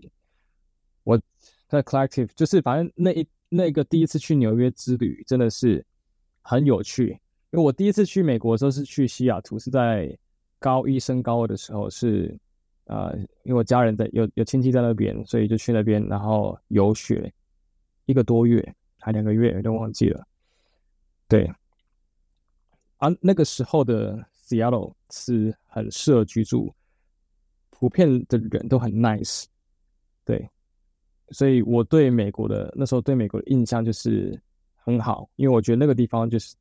[1.04, 1.20] 我
[1.68, 5.86] 在 Collective 就是反正那一那个第一次去纽约之旅真的是
[6.42, 7.10] 很有趣，
[7.52, 10.18] 因为我第一次去美国的时候是去西雅图，是在
[10.60, 12.40] 高一升高二的时候是，是
[12.86, 17.34] 呃，因为我家人在有有亲戚在那边，所以就去那边，然后游学
[18.06, 20.26] 一个多月还两个月，有点忘记了。
[21.28, 21.52] 对，
[22.98, 26.74] 而、啊、那个时候的 Seattle 是很适合居住。
[27.78, 29.44] 普遍的人都很 nice，
[30.24, 30.50] 对，
[31.30, 34.40] 所以我对美国的那时候对美国的印象就是
[34.76, 36.56] 很好，因为我觉得那个地方就是，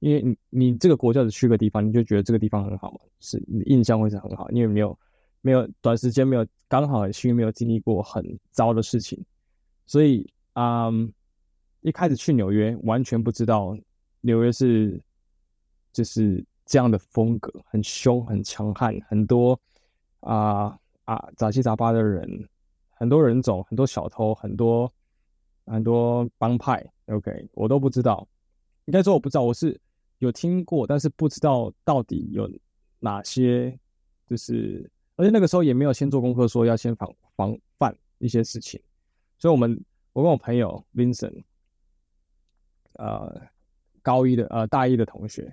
[0.00, 4.98] 因为你你这个国家只去个地方，你就觉得这个地方很好嘛，是你印象会是很好，因为没有
[5.40, 9.22] 没有短时间没有刚好很幸运没有经历过很糟的事情，
[9.86, 11.12] 所以啊、嗯，
[11.80, 13.76] 一开始去纽约完全不知道
[14.20, 15.00] 纽约是
[15.92, 19.58] 就是这样的风格，很凶很强悍，很多。
[20.20, 22.48] 啊啊，杂七杂八的人，
[23.02, 24.88] 很多人种，很多小偷，很多
[25.66, 26.80] 很多帮派。
[27.06, 28.24] OK，我都不知道。
[28.84, 29.76] 应该说我不知道，我是
[30.18, 32.48] 有听过，但是不知道到底有
[33.00, 33.76] 哪些，
[34.28, 38.80] 就是而且那个时候也没有先做功课，说要先防防范一些事情，
[39.36, 41.42] 所以我们我跟我朋友 Vincent，
[42.92, 43.42] 呃，
[44.00, 45.52] 高一的呃大一的同学，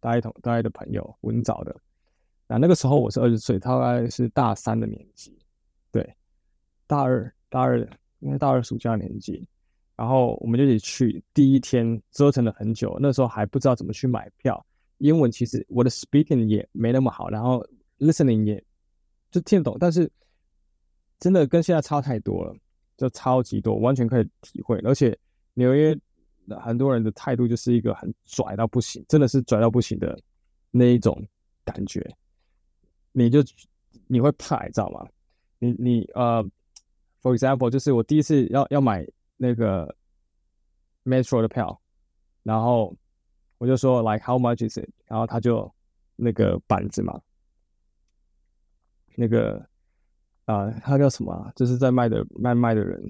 [0.00, 1.76] 大一同大一的朋友文藻的，
[2.46, 5.38] 那那个时候我是二十岁，他大概是大三的年纪，
[5.92, 6.16] 对，
[6.88, 7.78] 大二大二
[8.18, 9.46] 应该大二暑假年纪。
[9.94, 14.64] 然后我们就一起去，第一天折腾了很久，那时候还不知道怎么去买票，
[14.98, 17.66] 英文其实我的 speaking 也没那么好，然后
[17.98, 18.64] listening 也
[19.30, 20.08] 就听得懂，但是
[21.18, 22.54] 真的跟现在差太多了，
[22.96, 24.78] 就超级多，完全可以体会。
[24.84, 25.18] 而且
[25.54, 25.98] 纽约
[26.60, 30.16] 很多人的态度就是一个很拽到不行，真的是拽到不行的
[30.70, 31.20] 那一种
[31.64, 32.08] 感觉，
[33.10, 33.42] 你就
[34.06, 35.04] 你会怕，你知道吗？
[35.58, 36.48] 你你呃
[37.22, 39.06] ，for example，就是我第一次要要买。
[39.40, 39.94] 那个
[41.04, 41.80] Metro 的票，
[42.42, 42.92] 然后
[43.58, 44.90] 我就说 like how much is it？
[45.06, 45.72] 然后他就
[46.16, 47.20] 那个板子嘛，
[49.14, 49.64] 那个
[50.46, 53.00] 啊、呃，他叫什么、就是在卖的卖卖的人，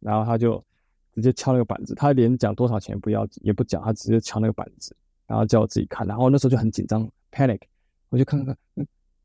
[0.00, 0.56] 然后他就
[1.12, 4.96] 直接敲那个板子，他连讲多少钱不要也不讲，他直接敲那个板子，
[5.26, 7.60] 然后叫我自己看，然后那时候就很紧张 panic，
[8.08, 8.56] 我就看看，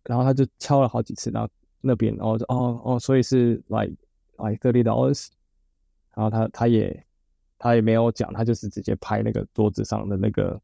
[0.04, 1.50] 然后他就敲了好几次，然后
[1.80, 3.96] 那边，然后哦哦，所以是 like
[4.38, 5.28] like thirty dollars。
[6.16, 7.06] 然后他他也
[7.58, 10.62] 他也没有讲，他就是直接拍那个桌子上的那个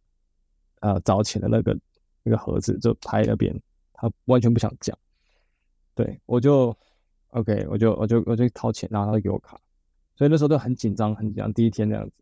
[0.81, 1.75] 呃找钱的那个
[2.21, 3.59] 那个盒子，就拍那边，
[3.93, 4.95] 他完全不想讲。
[5.95, 6.75] 对，我就
[7.31, 9.59] OK，我就我就我就掏钱，然后他给我卡，
[10.15, 11.51] 所以那时候都很紧张，很紧张。
[11.51, 12.13] 第一天这样子，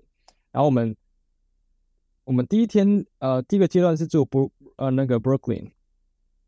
[0.52, 0.96] 然后我们
[2.24, 5.72] 我们第一天呃第一个阶段是住 Bro 呃那个 Brooklyn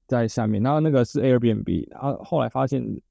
[0.08, 3.02] 在下面，然后那个是 Airbnb，然后后来发现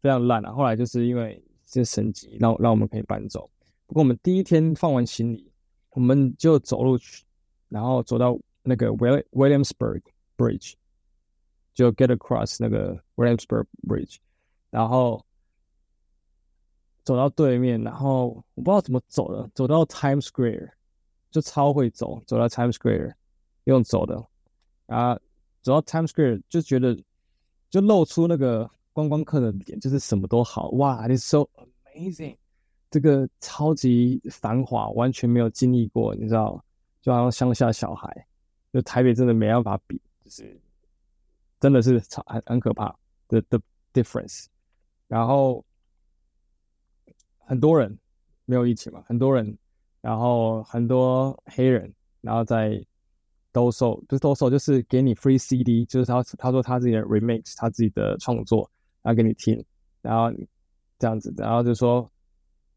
[0.00, 1.42] 非常烂啊，后来就是因为。
[1.70, 3.50] 这升级，让让我们可以搬走。
[3.86, 5.52] 不过我们第一天放完行李，
[5.90, 7.26] 我们就走路去，
[7.68, 10.00] 然后走到那个 Will Williamsburg
[10.38, 10.72] Bridge，
[11.74, 14.16] 就 get across 那个 Williamsburg Bridge，
[14.70, 15.22] 然后
[17.04, 20.70] 走到对面，然后我不知道怎么走的，走到 Times Square，
[21.30, 23.12] 就超会走，走到 Times Square
[23.64, 24.26] 用走的，
[24.86, 25.20] 啊，
[25.60, 26.98] 走到 Times Square 就觉得
[27.68, 28.70] 就露出那个。
[28.98, 31.48] 观光客的脸就是什么都好哇，It's so
[31.94, 32.36] amazing，
[32.90, 36.60] 这个超级繁华，完全没有经历过，你知道，
[37.00, 38.26] 就好像乡下小孩，
[38.72, 40.60] 就台北真的没办法比，就是
[41.60, 42.92] 真的是超很很可怕
[43.28, 43.60] 的的
[43.94, 44.46] difference。
[45.06, 45.64] 然后
[47.38, 47.96] 很多人
[48.46, 49.56] 没有疫情嘛，很多人，
[50.00, 52.84] 然后很多黑人，然后在。
[53.50, 58.70] 兜售不是兜售，就是给你 free CD，就是他他说他自己的 remix，他自己的创作。
[59.02, 59.64] 然后给你听，
[60.02, 60.30] 然后
[60.98, 62.10] 这样子，然后就说，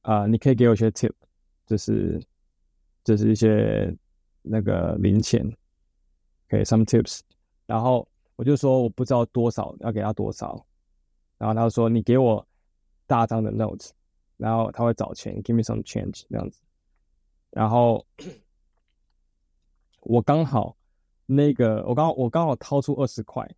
[0.02, 1.12] 啊、你可以给我一些 tip，
[1.66, 2.22] 就是
[3.04, 3.94] 就是一些
[4.42, 5.46] 那个零钱，
[6.48, 7.22] 给 some tips。
[7.66, 10.66] 然后我就说我不知道多少要给他多少，
[11.38, 12.46] 然后他就说你给我
[13.08, 13.90] 大张的 notes，
[14.38, 16.62] 然后他会找钱，give me some change 这样子。
[17.50, 18.06] 然后
[20.02, 20.76] 我刚好
[21.26, 23.50] 那个我刚我刚好掏出二十块，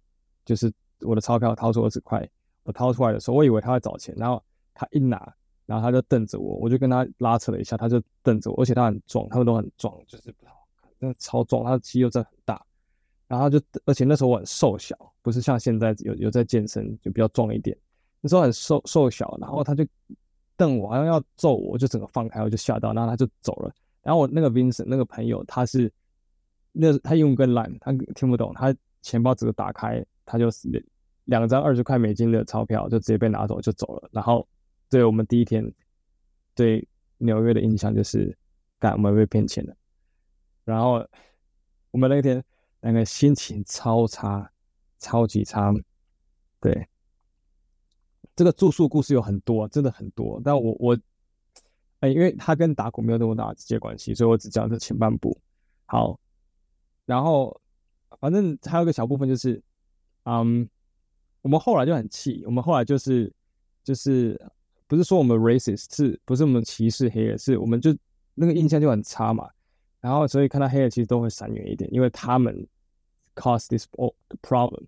[0.45, 2.29] 就是我的钞票掏出二十块。
[2.63, 4.41] 我掏出来的时候，我以为他会找钱，然后
[4.73, 5.33] 他一拿，
[5.65, 12.65] 然后他就瞪着我，我就跟他拉扯了一下，他就瞪着我，而且他很壮，他们都很壮，就是不好看，真的超壮，他的肌肉真的很大，
[13.27, 17.77] 然后他就，而且那时候我很瘦小，不是像现在有有在健身，就比较壮一点，
[18.21, 19.85] 那时候很瘦瘦小，然后他就
[20.55, 25.91] 瞪我，好像要揍我，我就整个放开，我就吓到，然后他就走了，然后我那个 Vincent 那个朋友，他是
[26.71, 30.83] 那他英文更烂，他听不懂，他钱包只是打开，他就是。
[31.25, 34.45] 两张二十块美金的钞票就直接被拿走就走了，然后
[34.89, 35.73] 对我们第一天
[36.53, 36.85] 对
[37.17, 38.37] 纽约的印象就是，
[38.77, 39.73] 干我们被骗钱了，
[40.65, 41.07] 然后
[41.91, 42.43] 我们那天
[42.81, 44.51] 那个心情超差，
[44.99, 45.73] 超级差，
[46.59, 46.87] 对，
[48.35, 50.99] 这个住宿故事有很多，真的很多，但我我，
[52.01, 55.39] 哎，因为他跟打鼓没有那么大的直接关系，所以我只讲这前半部。
[55.85, 56.19] 好，
[57.05, 57.61] 然后
[58.19, 59.63] 反正还有一个小部分就是，
[60.25, 60.69] 嗯。
[61.43, 63.31] 我们后来就很气，我们后来就是
[63.83, 64.39] 就是
[64.87, 67.95] 不是说我们 racist，是不是我们歧视黑人，是我们就
[68.33, 69.47] 那个印象就很差嘛。
[69.99, 72.65] 然后所以看到黑人其实都会闪远一点，因为他们
[73.35, 73.85] cause this
[74.41, 74.83] problem。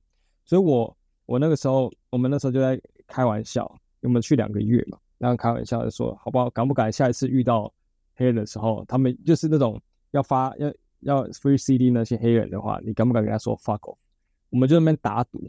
[0.45, 3.69] 所以我我那个时候我们那时候就在开玩笑，
[4.01, 6.49] 我们去两个月嘛，然后开玩笑的说，好不好？
[6.49, 7.71] 敢不敢下一次遇到
[8.15, 9.81] 黑人的时候，他们就是那种
[10.11, 13.97] 要发要要 free CD 那些黑人的话，你敢不敢跟他说 fuck off？
[14.49, 15.45] 我们就那边打赌。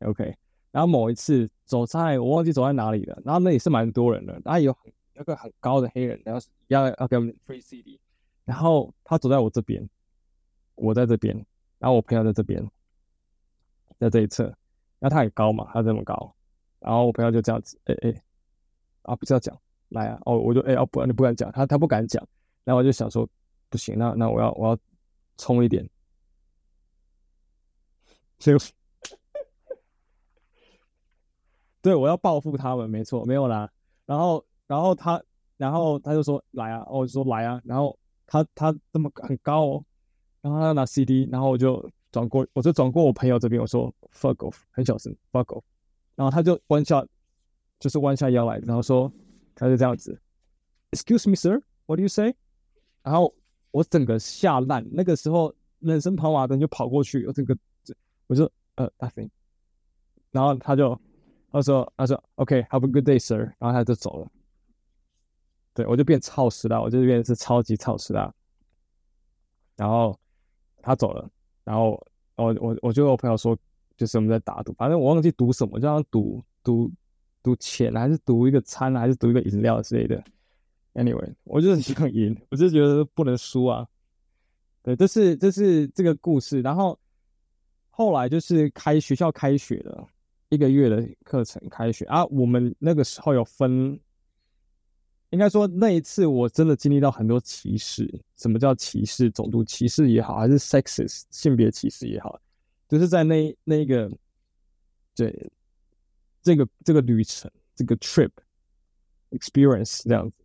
[0.00, 0.36] OK，
[0.70, 7.98] 然后某一次走在我忘记走在哪里了，然后那也是蛮多人的，然后有很有个很高的黑人，然后要要给我们 free CD，
[8.44, 9.88] 然后他走在我这边，
[10.74, 11.34] 我在这边，
[11.78, 12.62] 然后我朋友在这边，
[13.98, 14.54] 在这一侧，
[14.98, 16.34] 那他很高嘛，他这么高，
[16.80, 18.22] 然后我朋友就这样子，哎哎，
[19.02, 22.22] 啊，不是要讲，来啊，哦，我就哎，哦不，你不敢讲，他他不敢讲，
[22.64, 23.26] 然后我就想说，
[23.70, 24.78] 不行，那那我要我要
[25.38, 25.88] 冲一点，
[28.38, 28.56] 所以，
[31.86, 33.70] 对，我要报复他们，没错，没有啦，
[34.06, 35.22] 然后然后他
[35.56, 39.84] 然后他就说来啊，我就说来啊，然后他他这么很高哦，
[40.40, 41.88] 然后他拿 CD，然后我就。
[42.12, 45.60] 转过，我就转过我朋友这边，我说 fuck off，很小声 fuck off，
[46.14, 47.04] 然后他就弯下，
[47.78, 49.12] 就是弯下腰来，然后说
[49.54, 50.18] 他就这样子
[50.92, 52.34] ，excuse me sir，what do you say？
[53.02, 53.34] 然后
[53.70, 57.54] 我整个吓烂，那个时候人生跑马灯就跑过去，我整个
[58.28, 59.28] 我就呃 nothing，
[60.30, 60.98] 然后他就
[61.56, 64.30] 他说他说 OK，have a good day sir，然后他就走了，
[65.72, 68.34] 对我就变超时了，我就变是超级超时了，
[69.74, 70.18] 然后
[70.82, 71.30] 他走了。
[71.64, 71.92] 然后
[72.36, 73.56] 我我我就跟我朋友说，
[73.96, 76.92] 就是我们在打赌，反正我忘记赌什么，就像赌赌
[77.42, 80.22] 赌钱，还是赌一个餐，还是赌一个饮料之类的。
[80.92, 83.88] Anyway，我就是想赢，我就觉得不能输啊。
[84.82, 86.60] 对，这是这是这个故事。
[86.60, 86.98] 然后
[87.88, 90.06] 后来就是开学校开学了，
[90.48, 93.98] 一个月的课程开学啊，我们那个时候有分。
[95.30, 98.08] 应该说那一次我真的经历到很多歧视。
[98.36, 99.28] 什么叫歧视？
[99.28, 102.40] 种族歧视也好，还是 sexist 性别歧视也好，
[102.88, 104.08] 就是在那那个
[105.16, 105.50] 对
[106.42, 108.30] 这个这个旅程这个 trip
[109.30, 110.36] experience 这样子。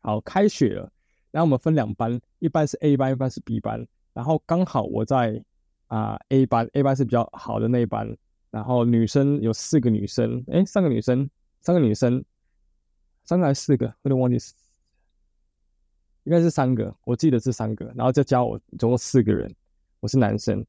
[0.00, 0.90] 好，开学了，
[1.30, 3.86] 然后我们分两班，一班是 A 班，一班是 B 班。
[4.14, 5.44] 然后刚好我在
[5.92, 8.16] 啊、A 班，A 班是比较好的那一班。
[8.50, 11.28] 然后女生有四个女生，诶，三个女生，
[11.60, 12.24] 三个女生。
[13.24, 13.86] 三个还是四个？
[14.02, 14.38] 有点忘记，
[16.24, 17.84] 应该是三个，我记得是三个。
[17.94, 19.54] 然后再加我，总共四个人。
[20.00, 20.64] 我是男生，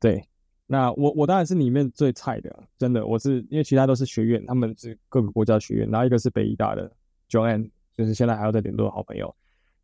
[0.00, 0.22] 对。
[0.66, 3.06] 那我我当然是里面最菜的，真的。
[3.06, 5.88] 我是因为其他都是学院，他们是各个国家学院。
[5.88, 6.90] 然后一个是北医大的
[7.30, 9.32] Joanne，就是现在还要在联络的好朋友。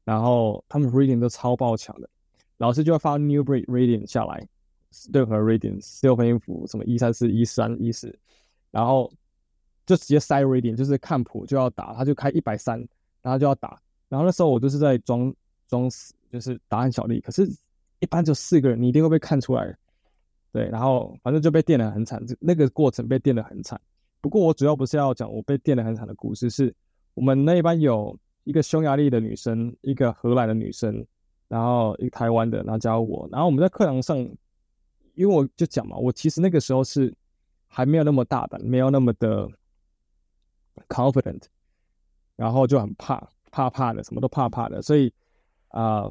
[0.05, 2.11] 然后他们 reading 都超爆强的，
[2.59, 4.47] 老师就会发 new bread reading 下来，
[5.12, 8.16] 任何 reading 六分音符，什么一三四一三一四，
[8.70, 9.12] 然后。
[9.84, 12.78] 就直接塞 reading，就是看谱就要打，他就开一百三，
[13.20, 13.82] 然后就要打。
[14.09, 15.34] 然后那时候我就是在装
[15.66, 17.20] 装死，就是答案小丽。
[17.20, 17.45] 可是，
[17.99, 19.76] 一般就四个人，你一定会被看出来。
[20.53, 23.78] 对，然后反正就被电得很惨，那个过程被电得很惨。
[24.20, 26.72] 不过我主要不是要讲我被电得很惨的故事，是
[27.14, 31.05] 我们那一班有一个匈牙利的女生，一个荷兰的女生，
[31.49, 33.28] 然后一个台湾的，然后加我。
[33.32, 34.16] 然后我们在课堂上，
[35.14, 37.14] 因为我就讲嘛，我其实那个时候是
[37.68, 39.48] 还没有那么大胆，没有那么的。
[40.88, 41.42] confident，
[42.34, 45.12] 然后就很怕怕怕的，什么都怕怕的，所以
[45.68, 46.10] 啊，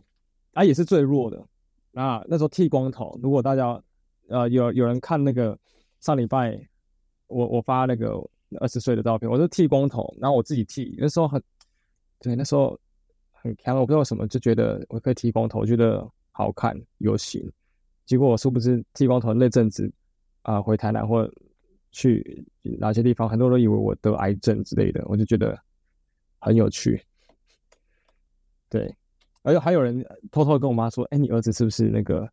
[0.54, 1.43] 他、也是最弱的。
[1.91, 3.82] 那那时候剃光头，如果大家
[4.28, 5.58] 呃有有人看那个
[5.99, 6.64] 上礼拜
[7.26, 8.14] 我我发那个
[8.60, 11.41] 二十岁的照片，我就剃光头，然后我自己剃，那时候很
[12.20, 12.80] 对，那时候
[13.32, 17.52] 很强，我不知道什么就觉得我可以剃光头，觉得好看有型。
[18.12, 19.89] 结果我殊不知剃光头那阵子
[20.41, 21.26] 啊、回台南或。
[21.93, 22.47] 去
[22.80, 25.62] 哪些地方，很多人都以为我得癌症之类的，我就觉得
[26.39, 27.05] 很有趣。
[28.70, 28.95] 对，
[29.41, 30.01] 而且还有人
[30.32, 32.26] 偷偷跟我妈说：“哎，你儿子是不是那个？”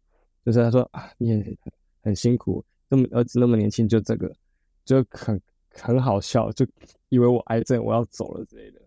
[0.47, 1.59] 就是他说：“啊，你也
[2.03, 4.33] 很辛苦，那么儿子那么年轻就这个，
[4.85, 6.65] 就很很好笑，就
[7.09, 8.81] 以为我癌症我要走了之类的。”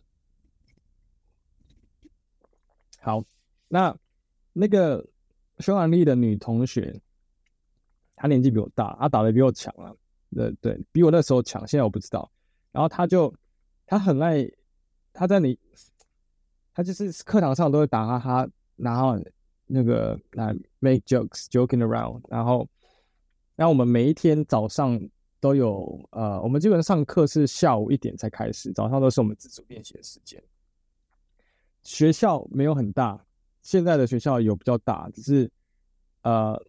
[3.01, 3.21] 好，
[3.67, 3.93] 那
[4.53, 5.05] 那个
[5.61, 6.99] 匈牙利的女同学，
[8.15, 9.93] 她年纪比我大，她打的比我强啊。
[10.33, 12.29] 对对，比我那时候强，现在我不知道。
[12.71, 13.33] 然后她就
[13.85, 14.49] 她很爱
[15.13, 15.57] 她在你，
[16.73, 19.19] 她就是课堂上都会打哈哈，然后
[19.67, 22.21] 那个来 make jokes joking around。
[22.29, 22.67] 然后，
[23.55, 24.99] 然后我们每一天早上
[25.39, 30.41] 都有呃，我们基本上上课是下午一点才开始，早上都是我们自主练习的时间。
[31.83, 33.25] 学校没有很大，
[33.61, 35.49] 现在的学校有比较大，只是
[36.23, 36.61] 呃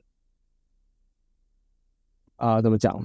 [2.36, 3.04] 啊、怎么讲？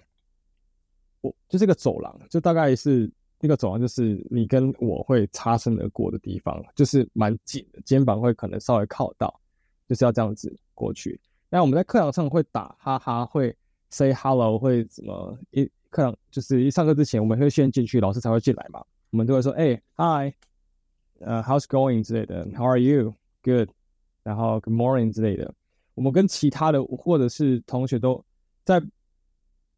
[1.21, 9.39] 我就这个走廊，就大概是那个走廊，就是你跟我会擦身而过的地方，就是蛮近的，肩膀会可能稍微靠到，
[9.87, 11.19] 就是要这样子过去。
[11.49, 13.55] 那我们在课堂上会打哈哈，会
[13.89, 18.83] say hello，会怎么一课堂就是一上课之前，我们会先进去，老师才会进来嘛。
[19.11, 20.33] 我们就会说，哎、，hi，
[21.19, 23.69] 呃、how's going 之类的，how are you，good，
[24.27, 25.53] 然后 good morning 之类的。
[25.93, 28.23] 我们跟其他的或者是同学都
[28.65, 28.81] 在。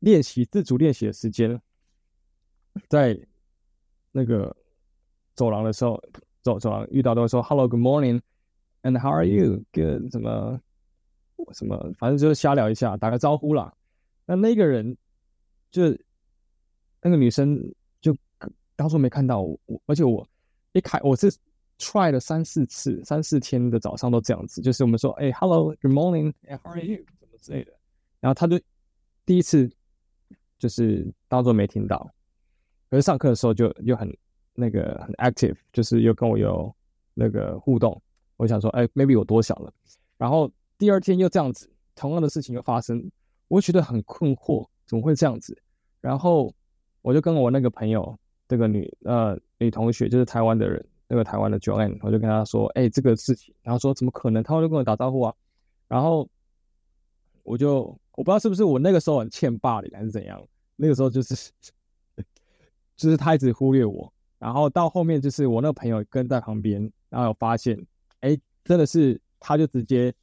[0.02, 1.60] 练习自主练习的时间，
[2.88, 3.20] 在
[4.14, 4.56] 那个
[5.36, 6.02] 走廊的时候，
[6.42, 8.22] 走走廊遇到都会说 “Hello, good morning,
[8.84, 9.62] and how are you?
[9.74, 10.58] Good.” 什么
[11.52, 13.74] 什么，反正就是瞎聊一下，打个招呼啦。
[14.26, 14.96] 那那个人
[15.70, 15.90] 就
[17.02, 17.62] 那个女生
[18.00, 18.16] 就
[18.78, 20.26] 当初没看到我，而且我
[20.72, 21.30] 一开我是
[21.80, 27.72] try 了三四次，三四天的早上都这样子，就是我们说哎，hello，good morning，how are you，什么之类的。
[28.20, 28.60] 然后他就
[29.26, 29.68] 第一次
[30.58, 32.08] 就是当做没听到，
[32.90, 34.16] 可是上课的时候就又很
[34.54, 36.72] 那个很 active，就是又跟我有
[37.14, 38.00] 那个互动。
[38.36, 39.74] 我想说，哎，maybe 我多想了。
[40.18, 43.10] 然后第二天又这样子，同样的事情又发生。
[43.48, 45.58] 我觉得很困惑，怎么会这样子？
[46.02, 46.54] 然后
[47.02, 48.18] 我就跟我那个朋友，
[48.48, 55.34] 这个女呃女同学，就是台湾的人，那个台湾的 Joanne，我就跟他说：“哎，这个事情。”然后说：“怎么可能？”他就跟我打招呼啊。
[55.90, 56.26] 然后
[57.44, 57.82] 我就
[58.14, 60.42] 我不知道是不是我那个时候很欠霸凌还是怎样，
[60.78, 61.52] 那个时候就是
[62.96, 64.14] 就是他一直忽略我。
[64.38, 67.78] 然后到后面就是我那个朋友跟在旁边，然后有发现，
[68.22, 70.14] 哎，真的是他就直接。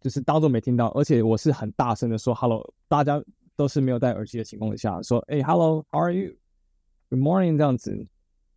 [0.00, 3.20] 就是当做没听到，而且我是很大声的说 “hello”，大家
[3.56, 8.06] 都是没有戴耳机的情况下说：“哎，hello，how are you？Good morning。”这样子，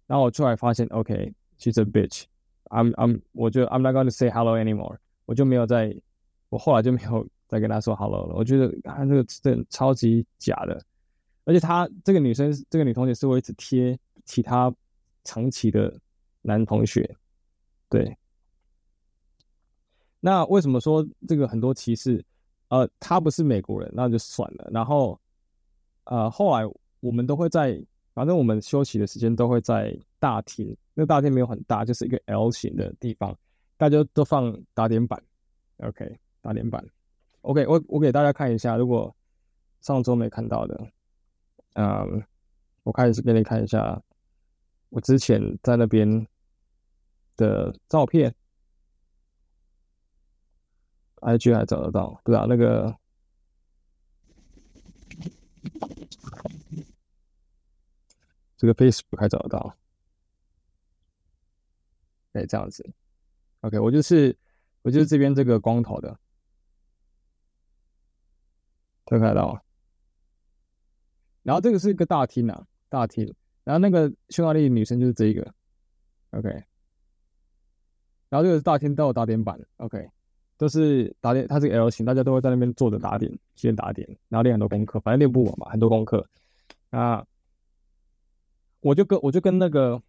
[0.05, 4.97] 然后我出来发现，OK She's a bitch，I'm I'm，我就 I'm not going to say hello anymore，
[5.28, 5.95] 我就没有再，
[6.49, 8.34] 我后来就没有再跟他说 hello 了。
[8.34, 10.84] 我觉得他这个真超级假的，
[11.45, 13.95] 而且他这个女生，这个女同学是会一直贴
[14.26, 14.74] 其他
[15.24, 15.95] 长期的
[16.41, 17.16] 男同学，
[17.88, 18.18] 对。
[20.20, 22.26] 那为什么说这个很多歧视？
[22.70, 24.70] 呃，他不是美国人，那就算了。
[24.72, 25.20] 然后，
[26.05, 26.66] 呃，后来
[27.01, 27.80] 我们都会在，
[28.14, 30.76] 反正我们休息的时间都会在大厅。
[30.93, 33.38] 那大厅没有很大，就是一个 L 型的地方，
[33.78, 35.22] 大家都放打点板。
[35.78, 36.86] OK，打点板。
[37.41, 39.16] OK，我我给大家看一下，如果
[39.82, 40.91] 上周没看到的，
[41.74, 42.24] 嗯，
[42.84, 44.01] 我开始给你看一下
[44.89, 46.28] 我之前在那边
[47.36, 48.34] 的照片。
[51.22, 52.97] IG 还找得到，对啊，那个
[58.62, 59.76] 这个 Facebook 还找得到，
[62.34, 62.88] 哎，这样子
[63.62, 64.38] ，OK，我就是
[64.84, 66.16] 我就是这边这个光头的，
[69.05, 69.62] 可以看到吗？
[71.41, 73.34] 然后这个是一个大厅啊，大厅，
[73.64, 75.41] 然后那个匈牙利女生就是这一个
[76.30, 76.49] ，OK，
[78.30, 80.07] 然后这个是大厅都有打点板，OK。
[80.55, 86.30] 都是打点，它这个 L 型，大家都会在那边坐着打点，先打点，然后练很多功课，反正练不完嘛，很多功课。
[86.91, 87.26] 啊，
[88.82, 90.01] 我就跟我就跟那个，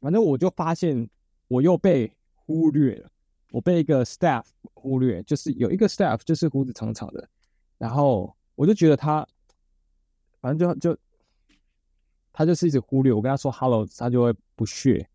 [0.00, 1.08] 反正我就发现
[1.48, 3.10] 我又被忽略了，
[3.52, 4.44] 我被一个 staff
[4.74, 7.28] 忽略，就是有一个 staff 就是胡子长长的，
[7.78, 9.26] 然后我就觉得他，
[10.40, 10.98] 反正就就
[12.32, 15.08] 他就是一直忽略我，跟他说 hello，他就会不屑，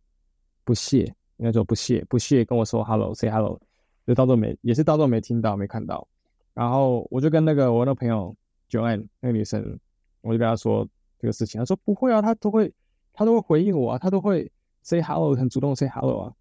[0.64, 1.04] 不屑，
[1.38, 3.60] 应该说不屑，不屑跟我说 hello，say hello。
[4.06, 6.08] 就当做没，也是当做没听到、没看到。
[6.54, 8.36] 然后我就跟那个我那朋友
[8.70, 9.80] Joanne 那个女生，
[10.22, 10.88] 我就跟她说
[11.20, 11.60] 这个事情。
[11.60, 12.74] 他说不会啊，他都会，
[13.14, 14.52] 他都会回应我啊，他都会
[14.84, 16.34] say hello，很主动 say hello 啊。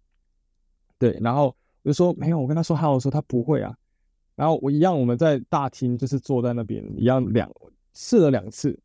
[0.97, 3.75] 对，然后我就说没有，我跟他说 hello 的时候，她不会啊。
[4.35, 7.49] 然后我一样，我们在大厅就是坐在那边一样两
[7.93, 8.77] 试了两次，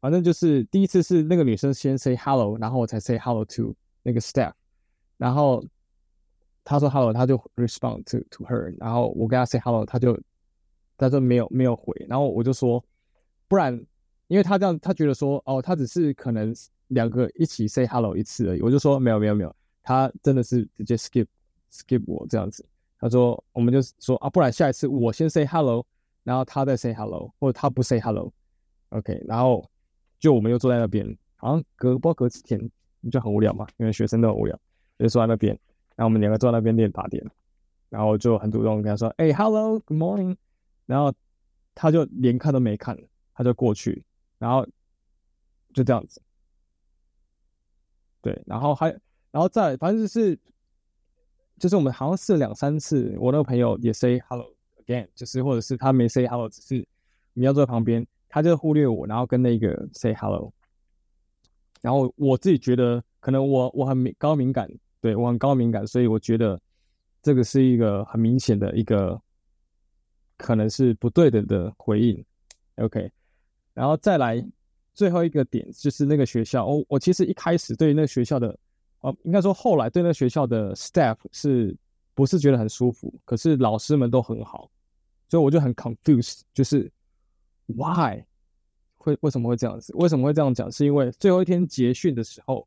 [0.00, 4.52] 反正就是第一次是那个女生先 say hello，然后我才 say hello to 那个 staff，
[5.16, 5.64] 然后。
[6.70, 10.20] 他说 hello，他就 respond to to her，然后我跟他 say hello，他就
[10.98, 12.84] 他就没有没有回，然后我就说，
[13.48, 13.82] 不然，
[14.28, 16.54] 因为他这样，他觉得说，哦，他只是可能
[16.88, 21.26] 两个一起 say hello 一次而已，我就说没有没有没有，他真的是直接 skip
[21.72, 22.64] skip 我这样子。
[23.00, 25.84] 他说，我们就说啊，不然下一次我先 say hello，
[26.24, 29.64] 然后他再 say hello，或者他不 say hello，OK 然后
[30.18, 31.06] 就我们又坐在那边，
[31.36, 32.70] 好像隔不知道隔几天
[33.10, 34.58] 就很无聊嘛，因为学生都很无聊，
[34.98, 35.58] 就坐在那边。
[35.94, 37.24] 然后我们两个坐在那边练打点，
[37.88, 40.36] 然后就很主动跟他说：“哎、，hello good morning。”
[40.86, 41.12] 然后
[41.74, 42.96] 他就连看都没看，
[43.34, 44.04] 他就过去，
[44.38, 44.66] 然后
[45.72, 46.20] 就这样子。
[48.20, 48.88] 对，然后还，
[49.30, 50.38] 然后再反正就是，
[51.58, 54.52] 就是我们好像试了两三次，我那个朋友也 say hello
[54.84, 56.86] again，就是或者是他没 say hello，只是
[57.32, 60.52] 你要坐在旁边，他就忽略我，然后跟那个 say hello。
[61.80, 64.68] 然后我自己觉得，可能我我很敏高敏感。
[65.00, 66.60] 对，我很高敏感，所以我觉得
[67.22, 69.16] 这个是一个很明显的一个
[70.36, 72.24] 可能是不对的的回应。
[72.78, 73.08] OK，
[73.78, 74.44] 然后再来
[74.92, 76.66] 最后一个点就是那个学校。
[76.66, 78.58] 我我其实一开始对那个学校的，
[79.00, 81.76] 哦，应该说后来对那个学校的 staff 是
[82.14, 83.14] 不是觉得很舒服？
[83.24, 84.68] 可是老师们都很好，
[85.28, 86.90] 所以我就很 confused，就是
[87.66, 88.20] why
[88.96, 89.94] 会为什么会这样子？
[89.94, 90.70] 为什么会这样讲？
[90.70, 92.66] 是因为最后一天结训的时候，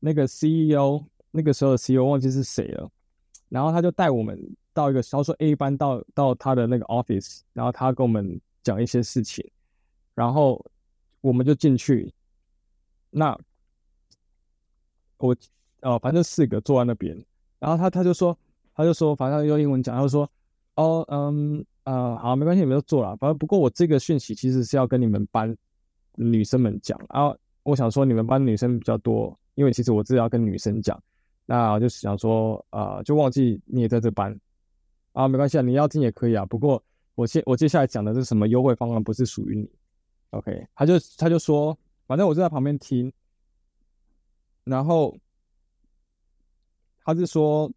[0.00, 1.04] 那个 CEO。
[1.34, 2.90] 那个时候的 CEO 忘记是谁了，
[3.48, 4.38] 然后他就带我们
[4.74, 9.42] 到一个，他说 A 班到到他的那个 office，然后他跟我们讲一些事情，
[10.14, 10.64] 然后
[11.20, 12.12] 我们就进去。
[13.10, 13.38] 那
[15.18, 15.36] 我
[15.82, 17.16] 哦，反正四个坐在那边，
[17.58, 18.36] 然后他他就说，
[18.74, 20.30] 他就说，反正用英文讲，他就说，
[20.76, 23.16] 哦，嗯，呃，好，没关系，你们都坐了。
[23.16, 25.56] 反正不过我这个讯息其实是要跟你们班
[26.14, 27.34] 女生们讲啊。
[27.64, 31.00] 我想说你们班女生比较多，因为其实我是要跟女生讲。
[31.44, 34.36] 那我就想说，呃，就忘记你也在这班
[35.12, 36.46] 啊，没关系啊，你要听也可以啊。
[36.46, 36.82] 不过
[37.14, 39.70] 我接我接下来讲的是什么优惠方案，不是属于你。
[40.32, 43.10] OK，他就他就说，反正我就在旁边听，
[44.64, 45.16] 然后
[47.04, 47.70] 他是说，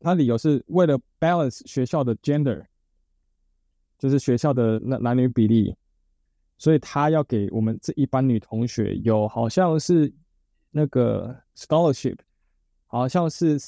[0.00, 2.64] 他理由是为了 balance 学校的 gender，
[3.98, 5.74] 就是学校的那男女比例，
[6.58, 10.12] 所以他要给我们这一班女同学有好像是
[10.70, 12.18] 那个 scholarship。
[12.88, 13.58] 好像是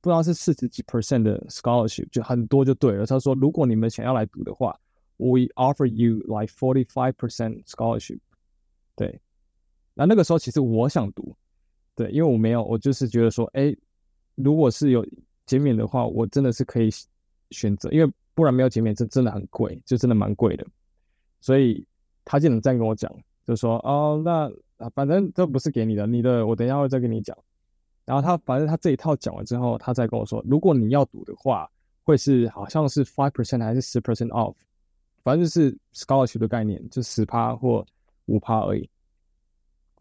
[0.00, 3.06] 不知道是四十几 percent 的 scholarship，就很多就对了。
[3.06, 4.78] 他说，如果你们想要来读的话
[5.18, 8.18] ，we offer you like forty five percent scholarship。
[8.96, 9.20] 对，
[9.94, 11.36] 那那个时候其实我想读，
[11.94, 13.76] 对，因为我没有，我就是觉得说，哎，
[14.34, 15.06] 如果是有
[15.44, 16.90] 减免的话，我真的是可以
[17.50, 20.66] 选择，因为不然没有减免，这真的很贵，就真的蛮贵的。
[21.40, 21.86] 所以
[22.24, 23.12] 他就能这样跟我讲，
[23.46, 27.36] 就说，哦，那反正这不是给你的，你的我等一下会再跟你讲。
[28.04, 31.70] 然后他反正他这一套讲完之后，他再跟我说，如果你要读的话，
[32.04, 34.54] 会是好像是 five percent 还是十 percent off，
[35.28, 37.84] 反正就是 scholarship 的概念，就十趴或
[38.28, 38.88] 五趴而已。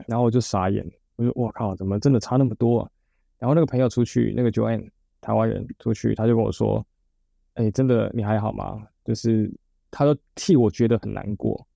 [0.06, 2.90] 然后我就傻眼，我说我靠，怎么真的差那么多啊？
[3.38, 6.82] 然后那个朋友出去，那个 Joanne 台湾人出去，他就跟我说，
[7.56, 8.88] 哎，真的你还好吗？
[9.04, 9.54] 就是
[9.92, 11.68] 他都替我觉得很难过。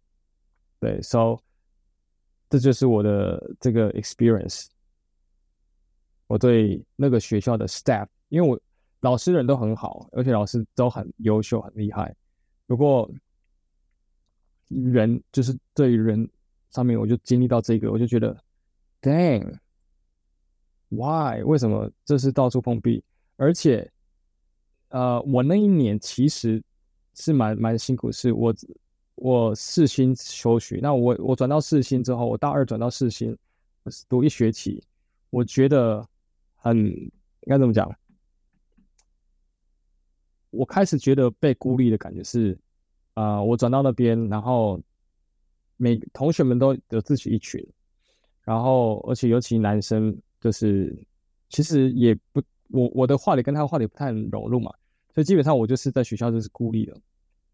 [0.80, 1.38] 对，so
[2.50, 4.68] 这就是我的这个 experience。
[6.28, 8.58] 我对那个学校的 staff，因为我
[9.02, 12.16] 老师人都很好，而且老师都很优秀、很厉害。
[12.66, 13.12] 不过
[14.92, 16.28] 人就是对于人
[16.70, 18.36] 上面，我就经历到这个，我就觉得
[19.02, 23.04] ，damn，why，为什么这是到处碰壁？
[23.36, 23.92] 而且，
[24.90, 26.62] 呃，我那一年其实
[27.16, 28.54] 是蛮蛮辛苦，是我
[29.16, 33.38] 我四新休学，那我我转到四新之后，我大二转到四新
[34.08, 34.82] 读一学期，
[35.30, 36.08] 我觉得。
[36.64, 37.12] 很应
[37.48, 37.92] 该怎么讲？
[40.52, 42.56] 我开始觉得被孤立的感觉是，
[43.14, 44.80] 呃，我转到那边，然后
[45.78, 47.66] 每同学们都有自己一群，
[48.44, 50.96] 然后而且尤其男生，就是
[51.50, 54.72] 其实也不，我我的话里跟他的话里不太融入嘛，
[55.14, 56.96] 所以基本上我就是在学校就是孤立的。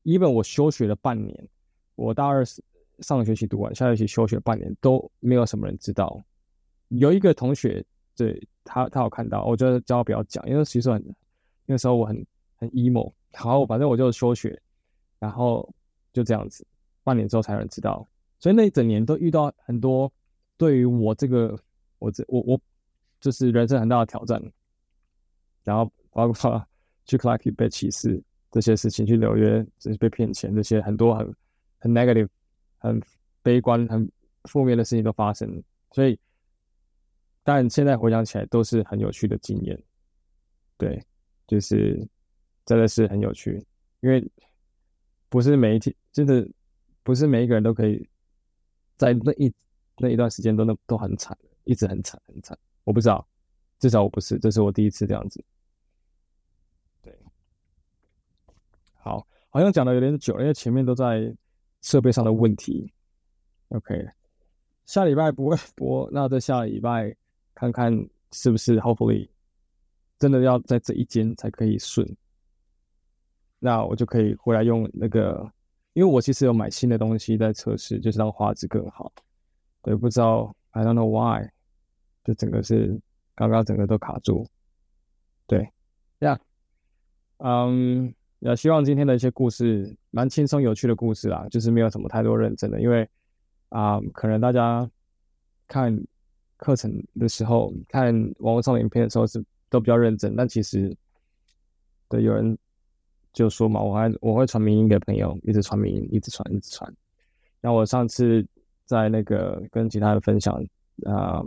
[0.03, 1.47] even 我休学了半年，
[1.95, 2.43] 我大二
[2.99, 6.21] 上个学期读完，下学期休学半年都没有什么人知道。
[6.89, 7.85] 有一个同学。
[8.19, 11.15] 对他，他有看到，我觉得叫他不要讲，因为其实很
[11.67, 14.59] 那时候我很很 emo，然后反正我就休学，
[15.19, 15.67] 然后
[16.13, 16.65] 就这样子，
[17.03, 18.07] 半年之后才有人知道，
[18.39, 20.11] 所以那一整年都遇到很多
[20.57, 21.57] 对于我这个
[21.99, 22.61] 我这我我
[23.19, 24.41] 就是人生很大的挑战，
[25.63, 26.67] 然后包括
[27.05, 31.35] 去 c l a r k 被歧视这些事情，去纽约这些被骗钱这些很多很
[31.79, 32.27] 很 negative
[32.77, 33.01] 很
[33.41, 34.09] 悲观很
[34.43, 36.19] 负面的事情都发生，所以。
[37.49, 39.81] 但现在回想起来都是很有趣的经验，
[40.77, 41.01] 对，
[41.47, 42.05] 就是
[42.65, 43.65] 真的是很有趣，
[44.01, 44.21] 因为
[45.29, 46.47] 不是每一天，真的
[47.03, 48.07] 不是每一个人都可以
[48.97, 49.53] 在那一
[49.97, 52.57] 那一段时间都那都很惨，一直很惨很惨。
[52.83, 53.27] 我不知道，
[53.79, 55.43] 至少我不是，这是我第一次这样子。
[57.01, 57.13] 对，
[58.93, 61.35] 好，好像讲的有点久，因为前面都在
[61.81, 62.91] 设备上的问题。
[63.69, 64.07] OK，
[64.85, 67.15] 下礼拜不会播，那在下礼拜。
[67.59, 67.91] 看看
[68.33, 69.27] 是不是 hopefully
[70.19, 72.07] 真的要在这一间才可以顺，
[73.59, 75.49] 那我就可以回来用那个，
[75.93, 79.11] 因为我其实有买新的东西在测试，就是让画质更好。
[79.81, 81.49] 对，不知道 I don't know why，
[82.23, 82.99] 就整个是
[83.35, 84.47] 刚刚整个都卡住。
[85.45, 85.69] 对，
[86.19, 86.39] 这样，
[87.37, 93.07] 嗯，也希望今天的一些故事蛮轻松有趣的故事啦，就是没有什么太多认真的，因为
[93.69, 94.89] 啊、可能大家
[95.67, 95.97] 看。
[96.59, 100.91] 课程的时候，看网络上的影片的时候是都比较认真，但其实，
[102.09, 102.57] 对，有人
[103.37, 106.91] 就说嘛，我还我会传名音给朋友，一直传名音，一直传，一直传。
[107.61, 108.43] 然后我上次
[108.83, 110.55] 在那个跟其他人分享
[111.05, 111.43] 啊、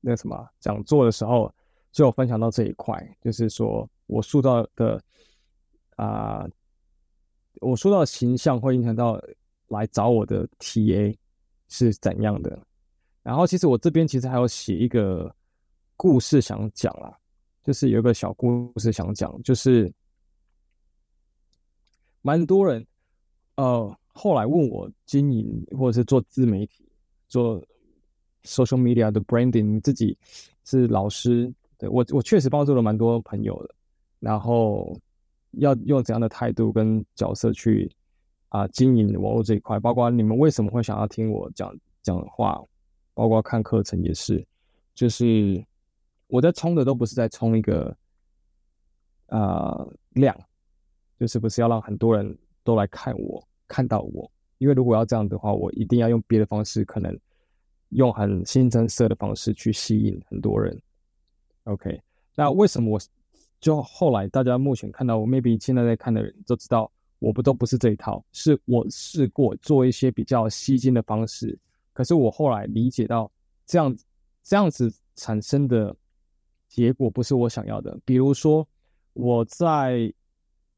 [0.00, 1.54] 那什么讲座的时候，
[1.92, 4.98] 就分享到这一块，就是说我塑造的
[5.96, 6.48] 啊、
[7.60, 9.20] 我塑造的形象会影响到
[9.68, 11.14] 来找我的 TA
[11.68, 12.58] 是怎样的。
[13.22, 15.30] 然后，其实我这边其实还有写一个
[15.94, 17.18] 故事想讲啦，
[17.64, 19.90] 就是有一个小故事想讲，就是
[22.20, 22.86] 蛮多人
[23.56, 26.86] 呃后来问我经营或者是做自媒体
[27.26, 27.58] 做
[28.42, 30.14] social media 的 branding，你自己
[30.64, 33.74] 是老师，对，我我确实帮助了蛮多朋友的，
[34.20, 34.94] 然后
[35.52, 37.90] 要用怎样的态度跟角色去
[38.50, 42.62] 啊、经营网络这一块，包括你们为什么会想要听我讲讲话，
[43.14, 44.46] 包括看课程也是，
[44.94, 45.64] 就是。
[46.26, 47.96] 我在冲的都不是在冲一个，
[49.26, 50.36] 呃，量，
[51.20, 57.16] 就是不是要让很多人都来看我，看到我，因为如果要这样的话，我一定要用别的方式，可能
[57.90, 60.80] 用很新增色的方式去吸引很多人。
[61.64, 62.00] OK，
[62.34, 63.00] 那为什么我
[63.60, 71.56] 就后来大家目前看到我，maybe 现在在看的人都知道，我不都不是这一套，是我试过做一些比较吸睛的方式，
[71.92, 73.30] 可是我后来理解到
[73.66, 73.94] 这样
[74.42, 75.94] 这样子产生的。
[76.74, 77.96] 结果不是我想要的。
[78.04, 78.66] 比如说，
[79.12, 80.12] 我在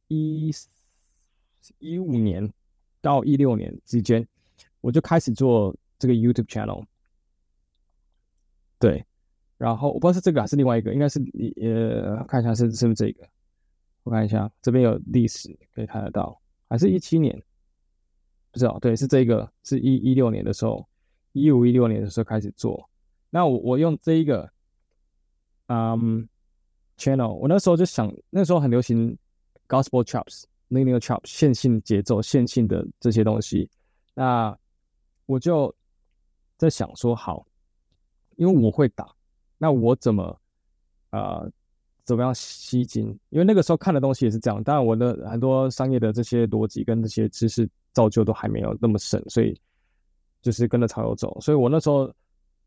[0.09, 0.53] 一
[1.79, 2.53] 一五年
[3.01, 4.29] 到一六年之间，
[4.83, 6.85] 我就开始做这个 YouTube channel。
[8.79, 9.03] 对，
[9.57, 11.19] 然后我不知道是这个还是另外一个，应该是
[11.63, 13.27] 呃，看一下是是不是这个？
[14.03, 16.39] 我看一下，这边有历史可以看得到，
[16.69, 17.43] 还是一七年？
[18.53, 20.87] 不知道，对，是这个，是一一六年的时候，
[21.33, 22.87] 一五一六年的时候开始做。
[23.31, 24.53] 那我我用这一个。
[25.69, 29.17] 嗯、um,，channel，我那时候就想，那时候很流行
[29.67, 33.69] gospel chops，那个 chops 线性节奏、线性的这些东西。
[34.15, 34.57] 那
[35.27, 35.75] 我就
[36.57, 37.45] 在想说，好，
[38.37, 39.09] 因为我会打，
[39.59, 40.41] 那我怎么
[41.11, 41.51] 呃
[42.05, 43.07] 怎么样吸睛？
[43.31, 49.61] 因为那个时候看的东西也是这样，当然我的很多商业的这些逻辑跟这些知识造就都还没有那么深，所以
[50.41, 51.37] 就是跟着潮流走。
[51.41, 52.15] 所以我那时候。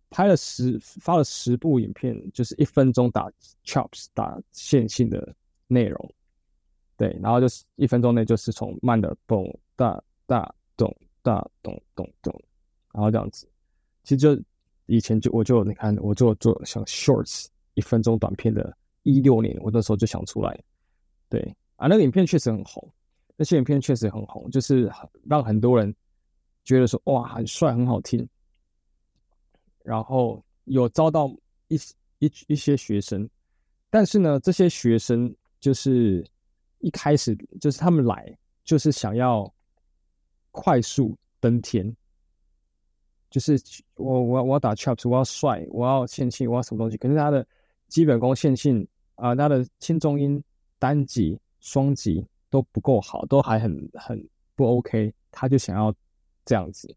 [0.09, 3.31] 拍了十发了十部影片，就是一分钟打
[3.63, 5.35] chops 打线性的
[5.67, 6.13] 内容，
[6.97, 12.43] 对，然后就是一分钟内就是从慢的咚大大咚大咚咚咚，
[12.91, 13.47] 然后这样子，
[14.03, 14.41] 其实就
[14.87, 17.45] 以前就我就你看我做做像 shorts
[17.75, 20.59] 一分钟短片的，一六年我那时候就想出来，
[21.29, 21.39] 对
[21.75, 22.91] 啊，那个影片确实很红，
[23.37, 24.91] 那些影片确实很红，就是
[25.23, 25.93] 让很多人
[26.65, 28.27] 觉得说哇很帅很好听。
[29.83, 31.27] 然后有招到
[31.67, 31.75] 一
[32.19, 33.27] 一一些学生，
[33.89, 36.25] 但是呢，这些学生就是
[36.79, 39.51] 一开始就是他们来就是想要
[40.51, 41.95] 快速登天，
[43.29, 43.59] 就是
[43.95, 46.97] 我我我要打 chops，我要帅，我要线性，我要什么东西？
[46.97, 47.45] 可是他的
[47.87, 50.41] 基本功线性啊、他的轻重音
[50.77, 55.93] 单级、双级都不够好，都还很很不 OK，他就想要
[56.45, 56.93] 这样子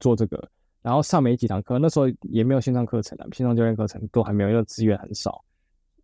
[0.00, 0.50] 做这个。
[0.80, 5.44] 然后上没几堂课，那时候也没有线上课程啊，线上教练课程都还没有，因为资源很少。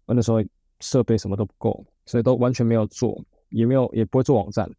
[0.04, 0.42] 我那时候
[0.80, 3.18] 设备什么都不够，所以都完全没有做，
[3.48, 4.70] 也没有也不会做网站。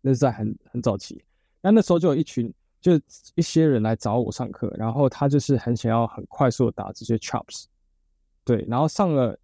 [0.00, 1.24] 那是在很很早期。
[1.60, 2.92] 那那时候就有一群，就
[3.34, 7.64] 一些人来找我上课，然后他就是很想要很快速的打这些 chops，
[8.44, 9.38] 对，然后上了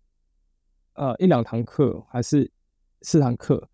[0.93, 2.49] 呃一两堂课还是
[3.03, 3.69] 四堂课，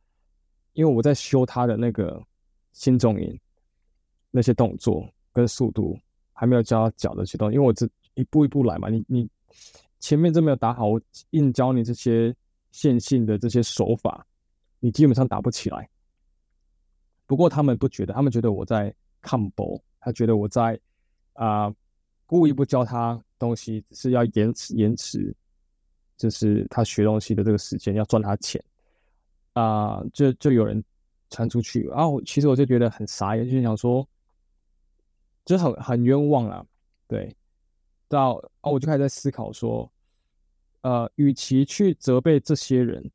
[0.72, 2.22] 因为我在修他的那个
[2.72, 3.38] 新重音
[4.30, 5.10] 那些动作。
[5.34, 5.98] 跟速度
[6.32, 9.28] 还没有教脚的这些东西，因为我这一步一步来嘛，你你
[9.98, 12.34] 前面都没有打好，我硬教你这些
[12.70, 14.24] 线性的这些手法，
[14.78, 15.88] 你基本上打不起来。
[17.26, 20.78] 不过他们不觉得，他们觉得我在 combo，他觉得我在
[21.32, 21.74] 啊、
[22.26, 25.34] 故意不教他东西，是要延迟延迟，
[26.16, 28.62] 就是他学东西的这个时间要赚他钱
[29.54, 30.82] 啊、就就有人
[31.30, 34.06] 传出去，然后其实我就觉得很傻眼，就想说。
[35.44, 36.64] 就很很冤枉啊，
[37.06, 37.30] 对，
[38.08, 39.90] 到哦，我就开始在思考说，
[40.80, 43.10] 呃，与其去责备这些人，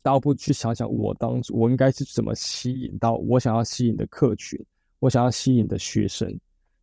[0.00, 4.58] 倒不去想想我当初我应该是怎么吸引到我想要吸引的客群，
[5.00, 6.34] 我想要吸引的学生，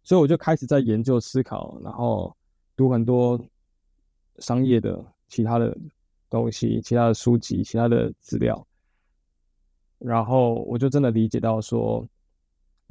[0.03, 2.35] 所以我就开始在研究思考，然后
[2.75, 3.43] 读很多
[4.37, 5.75] 商业的其他的
[6.29, 8.63] 东西、其他的书籍、其他的资料，
[9.97, 12.07] 然后我就真的理解到说。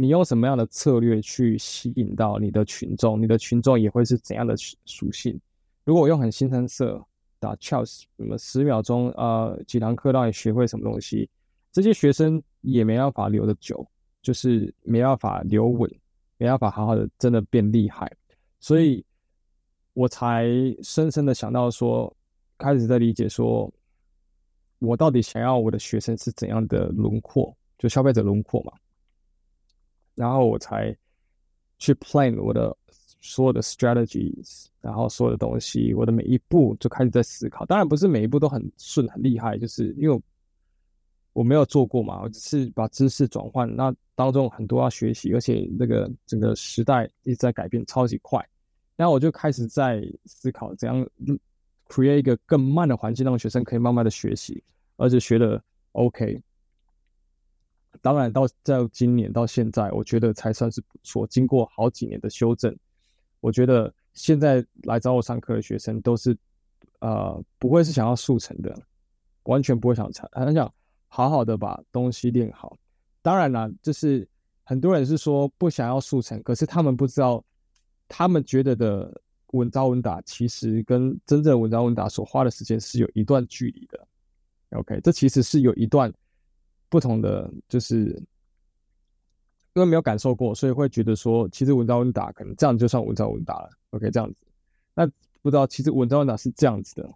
[0.00, 3.20] 你用什么样的策略去吸引到你的群众？
[3.20, 5.38] 你的群众也会是怎样的属性？
[5.84, 6.98] 如果我用很新三色
[7.38, 11.28] 打 chops，什么十秒钟呃几堂课让你学会什么东西，
[11.70, 13.86] 这些学生也没办法留得久，
[14.22, 15.90] 就是没办法留稳，
[16.38, 18.10] 没办法好好的真的变厉害，
[18.58, 19.04] 所以
[19.92, 20.46] 我才
[20.82, 22.10] 深深的想到说，
[22.56, 23.70] 开始在理解说，
[24.78, 28.72] 我到底想要我的学生是怎样的轮廓，就消费者轮廓嘛。
[30.20, 30.94] 然后我才
[31.78, 32.76] 去 plan 我的
[33.22, 37.64] 所有的 strategies，然后所有的东西，我的每一步就开始在思考。
[37.64, 40.22] 当然不是每一步都很顺很厉害，就是因为
[41.32, 43.74] 我没有做过嘛，我只是把知识转换。
[43.74, 48.46] 那当中很多要学习，而且那个整个时代一直在改变，超级快。
[48.96, 51.08] 然后我就开始在思考怎样
[51.88, 54.62] create 一个更慢的环境，让学生可以慢慢的学习，
[54.96, 55.62] 而且学的
[55.92, 56.42] OK。
[58.00, 61.26] 当然，到在今年到现在，我觉得才算是不错。
[61.26, 62.74] 经过好几年的修正，
[63.40, 66.34] 我觉得现在来找我上课的学生都是，
[67.00, 68.74] 呃，不会是想要速成的，
[69.42, 70.72] 完全不会想成很想
[71.08, 72.76] 好好的把东西练好。
[73.20, 74.26] 当然了，就是
[74.64, 77.44] 很多人是说不想要速成，可是他们不知道，
[78.08, 79.20] 他们觉得的
[79.52, 84.08] 稳扎稳打，其实跟真正稳扎稳打所花的时间是有一段距离的。
[84.78, 86.10] OK，这其实是有一段。
[86.90, 88.06] 不同的就是，
[89.72, 93.70] 因为没有感受过，所以会觉得说，其实稳扎稳打可能这样就算稳扎稳打了。
[93.90, 94.44] OK，这样子，
[94.92, 95.06] 那
[95.40, 97.08] 不知道其实稳扎稳打是这样子的，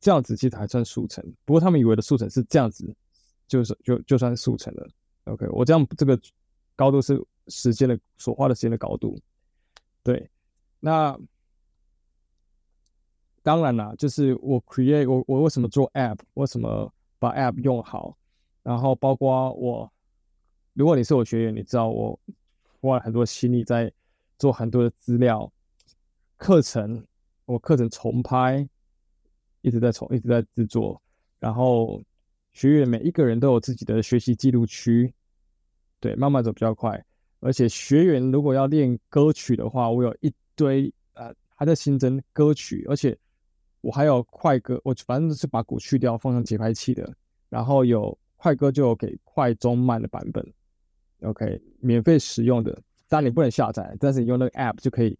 [0.00, 1.22] 这样子其实还算速成。
[1.44, 2.92] 不过他们以为的速成是这样子，
[3.46, 4.88] 就是就就算速成了。
[5.24, 6.18] OK，我这样这个
[6.74, 9.16] 高度是时间的所花的时间的高度。
[10.02, 10.28] 对，
[10.80, 11.16] 那
[13.42, 18.16] 当然啦，就是我 create 我我为什么做 app，为什么把 app 用好？
[18.62, 19.92] 然后包括我，
[20.72, 22.16] 如果你是我学员，你知道我
[22.80, 23.92] 花了很多心力在
[24.38, 25.52] 做很多的资料、
[26.36, 27.04] 课程，
[27.44, 28.64] 我课程重拍，
[29.62, 31.02] 一直在重，一直在制作。
[31.40, 32.00] 然后
[32.52, 35.12] 学员每一个人都有自己的学习记录区，
[35.98, 37.04] 对，慢慢走比较快。
[37.40, 43.18] 而且学员如果要练歌曲的话，我有一堆呃还在新增歌曲，而且
[43.80, 47.12] 我还有快歌，我反正是把鼓去掉，放上节拍器的，
[47.48, 48.16] 然后有。
[48.42, 50.44] 快歌就有给快、中、慢的版本
[51.20, 52.76] ，OK，免费使用的，
[53.06, 55.16] 当然你不能下载，但是你用那个 App 就可以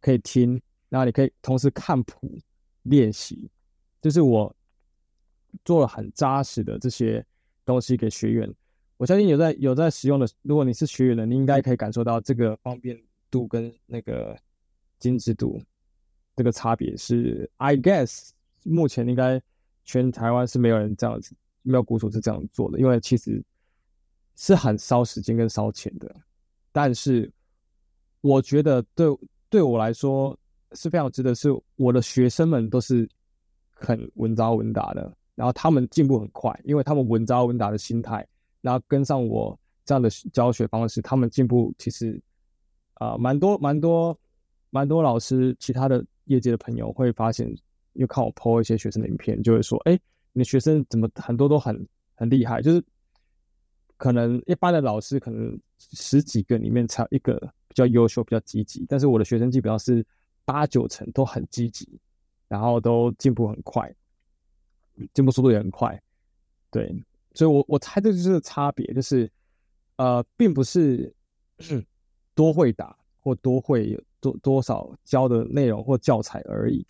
[0.00, 2.38] 可以听，然后你可以同时看谱
[2.84, 3.50] 练习，
[4.00, 4.54] 就是我
[5.64, 7.26] 做了很扎实的这些
[7.64, 8.48] 东西给学员。
[8.98, 12.96] 我相信有在有在使用的，如果你是学员的，你应该可以感受到这个方便
[13.32, 14.38] 度跟那个
[15.00, 15.60] 精致度
[16.36, 18.30] 这个差别是，I guess
[18.62, 19.42] 目前应该
[19.84, 21.34] 全台湾是没有人这样子。
[21.62, 23.42] 没有鼓手是这样做的，因为其实
[24.36, 26.14] 是很烧时间跟烧钱的。
[26.72, 27.30] 但是
[28.20, 29.06] 我觉得对
[29.48, 30.38] 对我来说
[30.72, 33.08] 是非常值得，是我的学生们都是
[33.72, 38.26] 很稳扎稳打的，然后他们进步很快，因为他们稳扎稳打的心态，
[38.60, 42.20] 然后跟上我这样的教学方式，他们进步其实
[42.94, 44.18] 啊、蛮多蛮多
[44.70, 47.52] 蛮多老师，其他的业界的朋友会发现，
[47.94, 49.98] 又看我 po 一些学生的影片，就会说，哎。
[50.40, 52.62] 你学生怎么很多都很很厉害？
[52.62, 52.82] 就是
[53.98, 57.38] 可能一般的老师可能十几个里面才有一个
[57.68, 60.04] 比较优秀、比较积极，但是我的学生基本上是
[60.46, 62.00] 八九成都很积极，
[62.48, 63.94] 然后都进步很快，
[65.12, 66.02] 进步速度也很快。
[66.70, 66.90] 对，
[67.34, 69.30] 所以我我猜这就是差别，就是
[69.96, 71.14] 呃，并不是
[72.34, 76.86] 多会打或多会多多少教的内容或教材而已。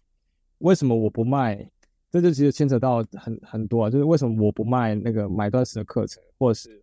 [0.58, 1.68] 为什么我不卖？
[2.10, 6.82] 这就其实牵扯到很很多啊，就是为什么我不卖那个买断式的课程，或者是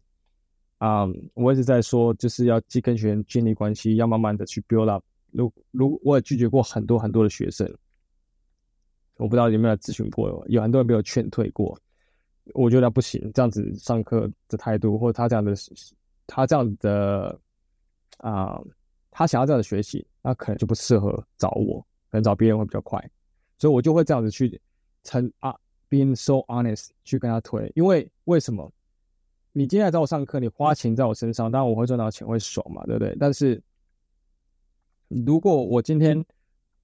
[0.77, 5.03] 啊、我一直在说，就是要既跟学员建立关系，要慢慢的去 build up。
[5.31, 7.67] 如如我也拒绝过很多很多的学生，
[9.17, 11.77] 我不知道有没有咨询过，有很多人被我劝退过。
[12.53, 15.53] 我觉得不行，这样子上课的态度，或者他这样的
[16.25, 17.37] 他这样的
[18.19, 18.61] 啊、
[19.11, 22.97] 他想要这样的学习，那可能就不适合找我，可能找别人会比较快，
[23.57, 24.61] 所以我就会这样子去。
[25.03, 25.55] 成啊
[25.89, 28.71] ，being so honest 去跟他推，因为为什么？
[29.53, 33.15] 你今天来找我上课，你花钱在我身上，当然我会赚到钱，会爽嘛，对不对？
[33.19, 33.61] 但是
[35.07, 36.23] 如果我今天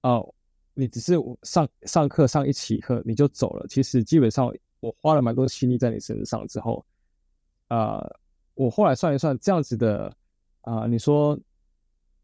[0.02, 0.34] 哦、
[0.74, 1.14] 你只是
[1.44, 6.84] 上上课上一期课你就走了，其实基本上我花了蛮多心力在你身上之后，
[7.68, 8.04] 啊、
[8.54, 10.14] 我后来算一算，这样子的
[10.62, 11.38] 啊、你说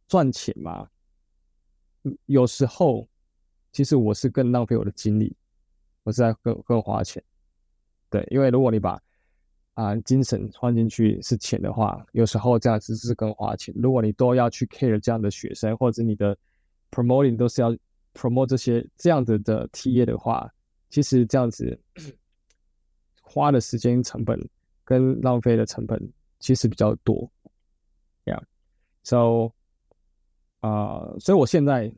[0.08, 0.88] 赚钱嘛？
[2.26, 3.06] 有时候
[3.72, 5.36] 其实我是更浪费我的精力。
[6.02, 7.22] 我是在更更花钱，
[8.08, 9.00] 对，因为如果你把
[9.74, 13.74] 啊、精神换进去是钱的话，有时候这样子是更花钱。
[13.78, 16.36] 如果你都要去 care 这样的学生，或者你的
[16.90, 17.74] promoting 都是要
[18.12, 20.50] promote 这些这样子的 TA 的话，
[20.90, 21.80] 其实这样子
[23.22, 24.38] 花的时间成本
[24.84, 27.30] 跟浪费的成本其实比较多
[28.24, 29.52] ，Yeah，so
[30.60, 31.90] 啊、所以我现在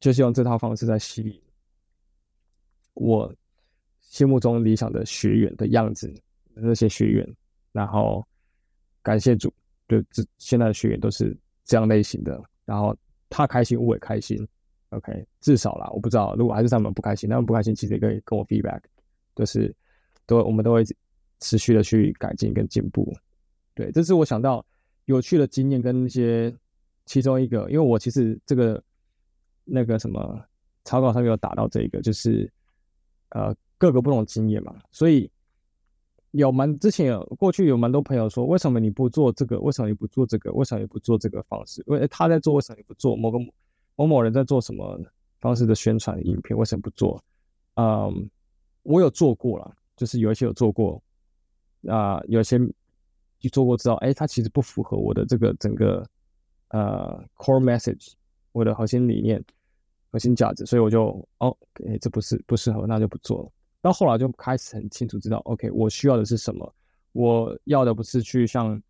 [0.00, 1.40] 就是用这套方式在吸引。
[3.00, 3.34] 我
[4.02, 6.12] 心目中理想的学员的样子，
[6.52, 7.26] 那些学员，
[7.72, 8.22] 然后
[9.02, 9.50] 感谢主，
[9.88, 12.94] 就这现在的学员都是这样类型的，然后
[13.30, 14.46] 他开心，我也开心。
[14.90, 18.80] OK，至少啦，我不知道，如果还是他们不开心，他们不开心，其实也可以跟我 feedback，
[19.34, 19.74] 就是
[20.26, 20.84] 都我们都会
[21.38, 23.10] 持续的去改进跟进步。
[23.74, 24.62] 对，这是我想到
[25.06, 26.54] 有趣的经验跟一些
[27.06, 28.82] 其中一个，因为我其实这个
[29.64, 30.44] 那个什么
[30.84, 32.52] 草稿上面有打到这个，就是
[33.30, 35.30] 呃各个不同的经验嘛，所以
[36.32, 39.58] 有蛮之前有过去有蛮多朋友说，为什么你不做这个？
[39.60, 40.52] 为什么你不做这个？
[40.52, 41.82] 为什么你不做这个方式？
[41.86, 43.38] 因为他在做，为什么你不做某个？
[43.96, 44.98] 某某人在做什么
[45.40, 46.56] 方式的宣传影片？
[46.56, 47.22] 为什么不做？
[47.74, 48.30] 嗯，
[48.82, 51.02] 我有做过了，就是有一些有做过，
[51.86, 52.58] 啊、有些
[53.38, 56.06] 就做过知道，哎，它其实不符合我的这个整个
[56.68, 58.12] 呃 core message，
[58.52, 59.44] 我的核心理念、
[60.10, 61.56] 核心价值，所以我就哦，
[61.86, 63.52] 哎，这不是不适合，那就不做了。
[63.80, 66.74] 到后来就开始很清楚知道，OK，我需要的是什么？
[67.12, 68.80] 我要的不是去像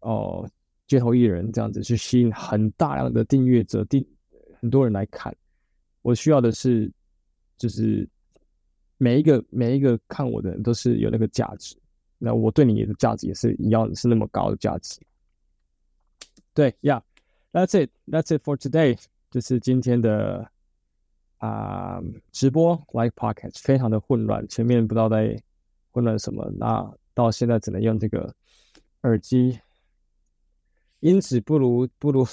[0.00, 0.48] 哦、
[0.86, 4.06] 街头艺人这样子去吸引很大量的订阅者订。
[4.60, 5.34] 很多人来看，
[6.02, 6.90] 我需要的是，
[7.58, 8.08] 就是
[8.96, 11.76] 每一个每一个看我的人都是有那个价值，
[12.18, 14.98] 那我对你的价值也是一样的，是那么高的价值。
[16.54, 18.98] 对，Yeah，that's it，that's it for today，
[19.30, 20.50] 就是今天的
[21.38, 25.40] 啊、呃、直播 like Podcast，非常的混乱，前面不知道在
[25.90, 28.34] 混乱什么，那到现在只能用这个
[29.02, 29.58] 耳机，
[31.00, 32.26] 音质不如不如。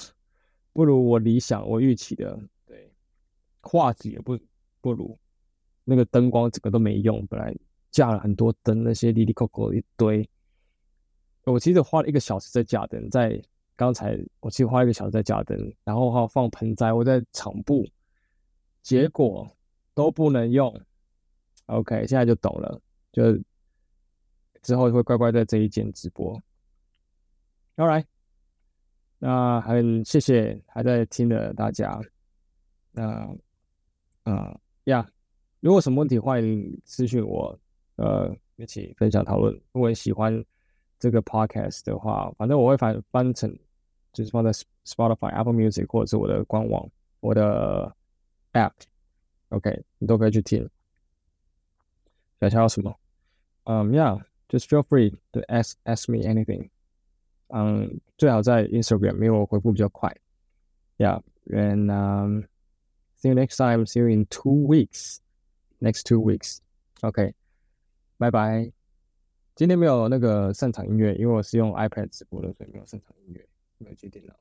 [0.76, 2.36] 不如我理想，我预期的，
[2.66, 2.90] 对，
[3.60, 4.36] 画质也不
[4.80, 5.16] 不如，
[5.84, 7.54] 那个灯光整个都没用，本来
[7.92, 10.28] 架了很多灯，那些滴滴扣扣一堆，
[11.44, 13.40] 我其实花了一个小时在架灯，在
[13.76, 17.86] 刚才我其实花了一个小时在架灯，然后还有放盆栽，我在场布，
[18.84, 19.50] 结果
[19.94, 20.78] 都不能用
[21.66, 22.78] ，OK，现在就懂了，
[23.10, 23.36] 就
[24.60, 26.38] 之后会乖乖在这一间直播
[27.76, 28.04] ，All right。
[29.18, 31.98] 那很谢谢还在听的大家，
[32.92, 33.34] 那
[34.24, 35.10] 啊呀，
[35.60, 37.58] 如果什么问题，欢迎私讯我，
[37.96, 39.54] 呃，一起分享讨论。
[39.72, 40.44] 如果你喜欢
[40.98, 43.50] 这个 podcast 的话，反正我会翻翻成，
[44.12, 44.52] 就是放在
[44.84, 46.86] Spotify、Apple Music 或者是我的官网、
[47.20, 47.96] 我的
[48.53, 50.69] App，OK，你都可以去听。
[52.39, 52.95] 想想要什么？
[53.65, 56.69] 嗯，Yeah，just feel free to ask ask me anything。
[57.47, 60.15] 嗯，最好在 Instagram，因为我回复比较快。
[60.97, 62.43] Yeah，and um,
[63.19, 63.85] see you next time.
[63.85, 65.17] See you in two weeks.
[65.79, 66.59] Next two weeks.
[67.01, 67.33] OK，
[68.17, 68.71] 拜拜。
[69.55, 73.45] 今天没有那个散场音乐，因为我是用 iPad 直播的，所以没有散场音乐，
[73.77, 74.33] 没有接电脑。